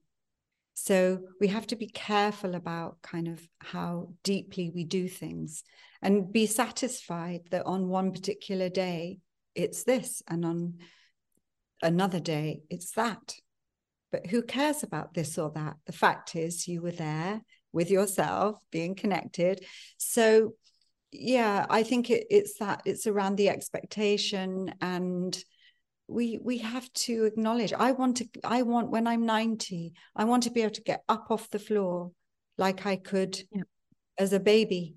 so 0.73 1.19
we 1.39 1.47
have 1.47 1.65
to 1.67 1.75
be 1.77 1.87
careful 1.87 2.53
about 2.53 3.01
kind 3.01 3.27
of 3.27 3.41
how 3.59 4.09
deeply 4.23 4.71
we 4.73 4.83
do 4.83 5.07
things 5.07 5.63
and 6.01 6.31
be 6.33 6.45
satisfied 6.45 7.41
that 7.49 7.65
on 7.65 7.87
one 7.87 8.11
particular 8.11 8.69
day 8.69 9.19
it's 9.55 9.83
this 9.83 10.21
and 10.27 10.45
on 10.45 10.73
another 11.81 12.19
day 12.19 12.61
it's 12.69 12.91
that. 12.91 13.35
But 14.11 14.27
who 14.27 14.43
cares 14.43 14.83
about 14.83 15.13
this 15.13 15.37
or 15.37 15.51
that? 15.51 15.75
The 15.85 15.91
fact 15.91 16.35
is 16.35 16.67
you 16.67 16.81
were 16.81 16.91
there 16.91 17.41
with 17.73 17.91
yourself 17.91 18.57
being 18.71 18.95
connected. 18.95 19.65
So 19.97 20.53
yeah 21.19 21.65
i 21.69 21.83
think 21.83 22.09
it, 22.09 22.25
it's 22.29 22.59
that 22.59 22.81
it's 22.85 23.07
around 23.07 23.37
the 23.37 23.49
expectation 23.49 24.73
and 24.81 25.37
we 26.07 26.37
we 26.43 26.59
have 26.59 26.91
to 26.93 27.25
acknowledge 27.25 27.73
i 27.73 27.91
want 27.91 28.17
to 28.17 28.27
i 28.43 28.61
want 28.61 28.89
when 28.89 29.07
i'm 29.07 29.25
90 29.25 29.93
i 30.15 30.23
want 30.23 30.43
to 30.43 30.51
be 30.51 30.61
able 30.61 30.71
to 30.71 30.81
get 30.81 31.03
up 31.09 31.27
off 31.29 31.49
the 31.49 31.59
floor 31.59 32.11
like 32.57 32.85
i 32.85 32.95
could 32.95 33.39
yeah. 33.51 33.63
as 34.17 34.33
a 34.33 34.39
baby 34.39 34.95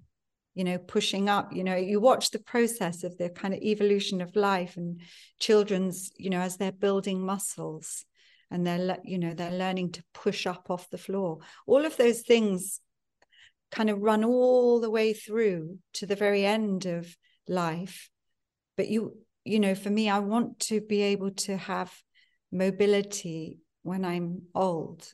you 0.59 0.65
know 0.65 0.77
pushing 0.77 1.29
up 1.29 1.53
you 1.53 1.63
know 1.63 1.77
you 1.77 2.01
watch 2.01 2.33
the 2.33 2.39
process 2.41 3.05
of 3.05 3.17
the 3.17 3.31
kind 3.31 3.55
of 3.55 3.61
evolution 3.61 4.21
of 4.21 4.35
life 4.35 4.77
and 4.77 5.01
children's 5.39 6.11
you 6.17 6.31
know 6.31 6.41
as 6.41 6.57
they're 6.57 6.73
building 6.73 7.25
muscles 7.25 8.05
and 8.51 8.67
they're 8.67 8.99
you 9.05 9.19
know 9.19 9.35
they're 9.35 9.53
learning 9.53 9.93
to 9.93 10.03
push 10.15 10.47
up 10.47 10.71
off 10.71 10.91
the 10.91 10.99
floor. 10.99 11.39
All 11.67 11.85
of 11.85 11.97
those 11.97 12.23
things 12.23 12.81
kind 13.71 13.91
of 13.91 14.01
run 14.01 14.25
all 14.25 14.81
the 14.81 14.91
way 14.91 15.13
through 15.13 15.79
to 15.95 16.07
the 16.07 16.17
very 16.17 16.45
end 16.45 16.87
of 16.87 17.15
life. 17.47 18.11
But 18.77 18.89
you 18.89 19.19
you 19.45 19.61
know 19.61 19.75
for 19.75 19.91
me 19.91 20.11
i 20.11 20.19
want 20.19 20.59
to 20.61 20.81
be 20.81 21.01
able 21.03 21.31
to 21.31 21.57
have 21.57 21.91
mobility 22.53 23.59
when 23.83 24.05
i'm 24.05 24.43
old 24.55 25.11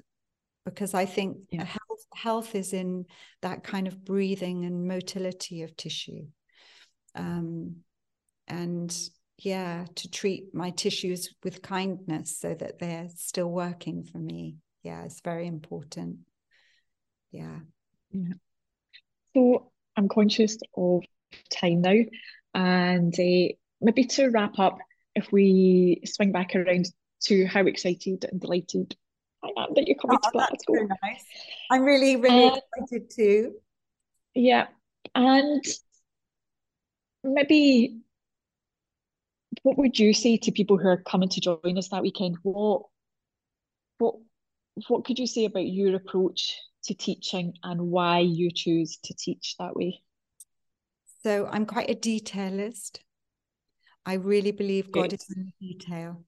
because 0.65 0.95
I 0.95 1.05
think 1.05 1.39
yeah. 1.51 1.65
health, 1.65 2.07
health 2.15 2.55
is 2.55 2.73
in 2.73 3.07
that 3.43 3.65
kind 3.65 3.87
of 3.87 4.05
breathing 4.05 4.65
and 4.65 4.87
motility 4.89 5.63
of 5.63 5.77
tissue. 5.77 6.27
Um, 7.15 7.77
and 8.49 8.97
yeah, 9.39 9.87
to 9.97 10.11
treat 10.11 10.55
my 10.55 10.71
tissues 10.71 11.35
with 11.43 11.63
kindness 11.63 12.39
so 12.39 12.55
that 12.55 12.79
they're 12.79 13.09
still 13.15 13.51
working 13.51 14.05
for 14.05 14.19
me. 14.19 14.57
Yeah, 14.83 15.05
it's 15.05 15.21
very 15.21 15.47
important. 15.47 16.19
Yeah. 17.31 17.59
Yeah. 18.11 18.35
So 19.35 19.73
I'm 19.97 20.09
conscious 20.09 20.57
of 20.77 21.03
time 21.51 21.81
now, 21.81 21.97
and 22.55 23.13
uh, 23.13 23.55
maybe 23.81 24.05
to 24.05 24.29
wrap 24.29 24.59
up, 24.59 24.79
if 25.15 25.33
we 25.33 26.01
swing 26.05 26.33
back 26.33 26.55
around 26.55 26.87
to 27.25 27.47
how 27.47 27.67
excited 27.67 28.25
and 28.31 28.41
delighted 28.41 28.95
Am 29.57 29.75
that 29.75 29.87
you're 29.87 29.97
coming 29.97 30.19
oh, 30.23 30.31
to 30.31 30.33
Glasgow. 30.33 30.97
nice. 31.03 31.25
I'm 31.71 31.83
really, 31.83 32.17
really 32.17 32.49
uh, 32.49 32.57
excited 32.77 33.11
too. 33.11 33.55
Yeah. 34.35 34.67
And 35.15 35.65
maybe 37.23 38.01
what 39.63 39.79
would 39.79 39.99
you 39.99 40.13
say 40.13 40.37
to 40.39 40.53
people 40.53 40.77
who 40.77 40.89
are 40.89 41.03
coming 41.03 41.29
to 41.31 41.41
join 41.41 41.79
us 41.79 41.89
that 41.89 42.03
weekend? 42.03 42.37
What 42.43 42.83
what 43.99 44.17
what 44.89 45.05
could 45.05 45.19
you 45.19 45.27
say 45.27 45.45
about 45.45 45.67
your 45.67 45.95
approach 45.95 46.59
to 46.85 46.95
teaching 46.95 47.55
and 47.63 47.81
why 47.81 48.19
you 48.21 48.51
choose 48.53 48.99
to 49.05 49.15
teach 49.15 49.57
that 49.59 49.77
way? 49.77 50.03
So 51.23 51.49
I'm 51.51 51.65
quite 51.65 51.91
a 51.91 51.95
detailist. 51.95 52.99
I 54.05 54.15
really 54.15 54.53
believe 54.53 54.93
God 54.93 55.13
is 55.13 55.25
in 55.35 55.53
the 55.61 55.75
detail. 55.75 56.25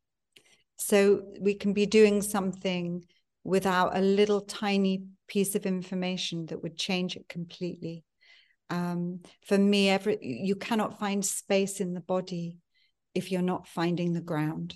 So 0.78 1.24
we 1.40 1.54
can 1.54 1.72
be 1.72 1.84
doing 1.86 2.22
something 2.22 3.04
without 3.46 3.96
a 3.96 4.00
little 4.00 4.40
tiny 4.40 5.04
piece 5.28 5.54
of 5.54 5.66
information 5.66 6.46
that 6.46 6.60
would 6.62 6.76
change 6.76 7.14
it 7.14 7.28
completely. 7.28 8.04
Um, 8.70 9.20
for 9.46 9.56
me, 9.56 9.88
every 9.88 10.18
you 10.20 10.56
cannot 10.56 10.98
find 10.98 11.24
space 11.24 11.80
in 11.80 11.94
the 11.94 12.00
body 12.00 12.56
if 13.14 13.30
you're 13.30 13.42
not 13.42 13.68
finding 13.68 14.12
the 14.12 14.20
ground. 14.20 14.74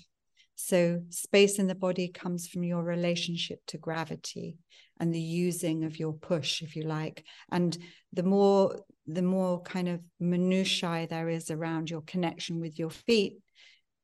So, 0.55 1.01
space 1.09 1.59
in 1.59 1.67
the 1.67 1.75
body 1.75 2.07
comes 2.07 2.47
from 2.47 2.63
your 2.63 2.81
relationship 2.81 3.59
to 3.67 3.77
gravity 3.77 4.57
and 4.99 5.13
the 5.13 5.19
using 5.19 5.83
of 5.83 5.99
your 5.99 6.13
push, 6.13 6.61
if 6.61 6.75
you 6.77 6.83
like. 6.83 7.25
And 7.51 7.77
the 8.13 8.23
more, 8.23 8.79
the 9.05 9.21
more 9.21 9.61
kind 9.63 9.89
of 9.89 9.99
minutiae 10.19 11.07
there 11.09 11.27
is 11.27 11.51
around 11.51 11.89
your 11.89 12.03
connection 12.03 12.61
with 12.61 12.79
your 12.79 12.91
feet, 12.91 13.37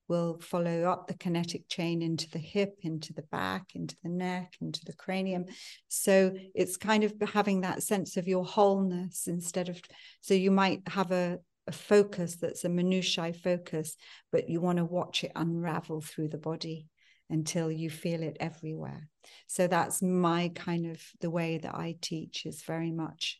will 0.07 0.39
follow 0.39 0.83
up 0.83 1.07
the 1.07 1.13
kinetic 1.13 1.67
chain 1.67 2.01
into 2.01 2.29
the 2.29 2.39
hip, 2.39 2.79
into 2.81 3.13
the 3.13 3.23
back, 3.23 3.75
into 3.75 3.95
the 4.03 4.09
neck, 4.09 4.53
into 4.61 4.83
the 4.85 4.93
cranium. 4.93 5.45
So 5.87 6.33
it's 6.55 6.77
kind 6.77 7.03
of 7.03 7.13
having 7.33 7.61
that 7.61 7.83
sense 7.83 8.17
of 8.17 8.27
your 8.27 8.45
wholeness 8.45 9.27
instead 9.27 9.69
of, 9.69 9.79
so 10.21 10.33
you 10.33 10.51
might 10.51 10.81
have 10.87 11.11
a, 11.11 11.39
a 11.67 11.71
focus 11.71 12.37
that's 12.37 12.63
a 12.63 12.69
minutiae 12.69 13.33
focus, 13.33 13.95
but 14.31 14.49
you 14.49 14.61
want 14.61 14.77
to 14.77 14.85
watch 14.85 15.23
it 15.23 15.31
unravel 15.35 16.01
through 16.01 16.29
the 16.29 16.37
body 16.37 16.87
until 17.29 17.69
you 17.69 17.89
feel 17.89 18.23
it 18.23 18.37
everywhere. 18.39 19.09
So 19.47 19.67
that's 19.67 20.01
my 20.01 20.51
kind 20.55 20.89
of 20.89 21.01
the 21.19 21.29
way 21.29 21.57
that 21.57 21.75
I 21.75 21.97
teach 22.01 22.45
is 22.45 22.63
very 22.63 22.91
much 22.91 23.39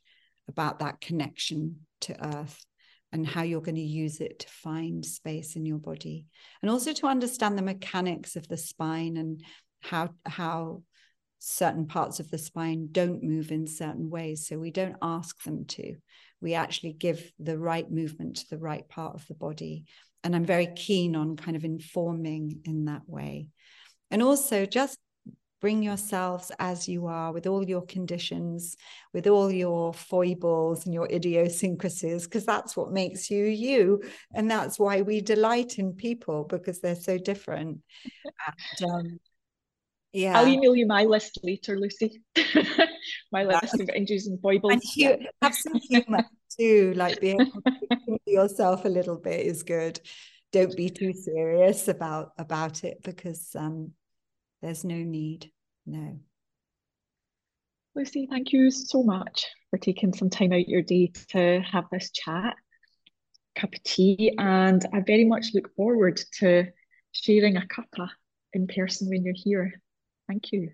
about 0.50 0.80
that 0.80 1.00
connection 1.00 1.86
to 2.02 2.38
earth 2.38 2.66
and 3.18 3.28
how 3.28 3.42
you're 3.42 3.62
going 3.62 3.76
to 3.76 3.82
use 3.82 4.22
it 4.22 4.40
to 4.40 4.48
find 4.48 5.06
space 5.06 5.56
in 5.56 5.66
your 5.66 5.78
body 5.78 6.26
and 6.62 6.72
also 6.72 6.94
to 6.94 7.08
understand 7.08 7.58
the 7.58 7.62
mechanics 7.62 8.36
of 8.36 8.48
the 8.48 8.58
spine 8.58 9.18
and 9.18 9.44
how 9.82 10.10
how 10.26 10.82
certain 11.40 11.86
parts 11.86 12.20
of 12.20 12.32
the 12.32 12.38
spine 12.38 12.88
don't 12.92 13.24
move 13.24 13.52
in 13.52 13.68
certain 13.68 14.10
ways 14.10 14.48
so 14.48 14.58
we 14.58 14.72
don't 14.72 14.96
ask 15.02 15.44
them 15.44 15.66
to 15.66 15.96
we 16.42 16.54
actually 16.54 16.94
give 16.94 17.32
the 17.40 17.58
right 17.58 17.90
movement 17.90 18.38
to 18.38 18.50
the 18.50 18.58
right 18.58 18.88
part 18.88 19.16
of 19.16 19.26
the 19.28 19.34
body. 19.34 19.86
And 20.24 20.36
I'm 20.36 20.46
very 20.46 20.68
keen 20.76 21.16
on 21.16 21.36
kind 21.36 21.58
of 21.58 21.64
informing 21.64 22.62
in 22.66 22.86
that 22.86 23.04
way. 23.08 23.50
And 24.12 24.22
also 24.22 24.66
just 24.66 24.98
bring 25.60 25.82
yourselves 25.82 26.52
as 26.60 26.88
you 26.88 27.08
are 27.08 27.32
with 27.32 27.48
all 27.48 27.68
your 27.68 27.82
conditions, 27.86 28.76
with 29.14 29.28
all 29.28 29.52
your 29.52 29.94
foibles 29.94 30.86
and 30.86 30.94
your 30.94 31.08
idiosyncrasies, 31.12 32.26
because 32.26 32.46
that's 32.46 32.78
what 32.78 32.92
makes 32.92 33.30
you 33.30 33.46
you. 33.46 34.02
And 34.34 34.50
that's 34.50 34.78
why 34.78 35.02
we 35.02 35.22
delight 35.22 35.80
in 35.80 35.94
people 35.94 36.44
because 36.44 36.80
they're 36.80 36.96
so 36.96 37.18
different. 37.18 37.82
And, 38.82 38.92
um, 38.92 39.20
yeah. 40.14 40.40
I'll 40.40 40.48
email 40.48 40.76
you 40.76 40.88
my 40.88 41.04
list 41.04 41.40
later, 41.44 41.78
Lucy. 41.78 42.22
my 43.32 43.44
list 43.44 43.80
of 43.80 43.90
injuries 43.90 44.28
and 44.28 44.40
foibles. 44.42 44.74
And 44.74 44.82
you 44.96 45.18
have 45.42 45.56
some 45.56 45.80
humor 45.90 46.24
too, 46.58 46.94
like 46.96 47.20
being 47.20 47.52
yourself 48.26 48.86
a 48.86 48.90
little 48.90 49.18
bit 49.18 49.46
is 49.46 49.64
good. 49.64 50.00
Don't 50.52 50.76
be 50.76 50.90
too 50.90 51.14
serious 51.14 51.88
about 51.88 52.32
about 52.38 52.84
it 52.84 53.04
because 53.04 53.50
um, 53.56 53.92
there's 54.62 54.84
no 54.84 54.96
need. 54.96 55.52
No. 55.86 56.20
Lucy, 57.96 58.28
thank 58.30 58.54
you 58.54 58.70
so 58.70 59.02
much 59.04 59.48
for 59.70 59.78
taking 59.78 60.14
some 60.14 60.30
time 60.30 60.54
out 60.54 60.68
your 60.68 60.84
day 60.84 61.12
to 61.30 61.62
have 61.62 61.86
this 61.92 62.12
chat, 62.12 62.56
cup 63.56 63.74
of 63.74 63.84
tea, 63.84 64.34
and 64.38 64.86
I 64.94 65.02
very 65.02 65.26
much 65.26 65.48
look 65.54 65.74
forward 65.76 66.20
to 66.40 66.68
sharing 67.12 67.58
a 67.58 67.62
cuppa 67.62 68.10
in 68.54 68.68
person 68.68 69.10
when 69.10 69.24
you're 69.24 69.34
here. 69.36 69.82
Thank 70.28 70.52
you. 70.52 70.72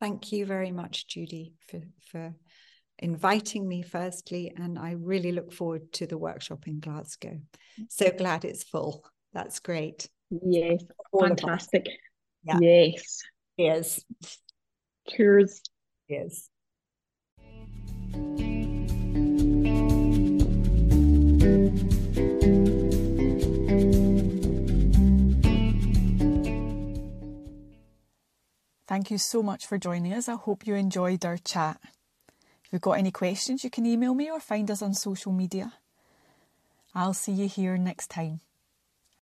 Thank 0.00 0.32
you 0.32 0.46
very 0.46 0.72
much, 0.72 1.06
Judy, 1.06 1.54
for, 1.68 1.80
for 2.10 2.34
inviting 2.98 3.66
me 3.66 3.82
firstly. 3.82 4.52
And 4.56 4.78
I 4.78 4.92
really 4.92 5.32
look 5.32 5.52
forward 5.52 5.92
to 5.94 6.06
the 6.06 6.18
workshop 6.18 6.66
in 6.66 6.80
Glasgow. 6.80 7.38
So 7.88 8.10
glad 8.10 8.44
it's 8.44 8.64
full. 8.64 9.04
That's 9.32 9.60
great. 9.60 10.08
Yes, 10.30 10.82
All 11.12 11.20
fantastic. 11.20 11.86
Yeah. 12.42 12.58
Yes. 12.60 13.22
Yes. 13.56 14.00
Cheers. 15.08 15.60
Yes. 16.08 16.48
Thank 28.90 29.12
you 29.12 29.18
so 29.18 29.40
much 29.40 29.66
for 29.66 29.78
joining 29.78 30.12
us. 30.12 30.28
I 30.28 30.34
hope 30.34 30.66
you 30.66 30.74
enjoyed 30.74 31.24
our 31.24 31.36
chat. 31.36 31.80
If 32.64 32.72
you've 32.72 32.82
got 32.82 32.98
any 32.98 33.12
questions, 33.12 33.62
you 33.62 33.70
can 33.70 33.86
email 33.86 34.14
me 34.14 34.28
or 34.30 34.40
find 34.40 34.68
us 34.68 34.82
on 34.82 34.94
social 34.94 35.30
media. 35.30 35.74
I'll 36.92 37.14
see 37.14 37.30
you 37.30 37.46
here 37.46 37.76
next 37.76 38.10
time. 38.10 38.40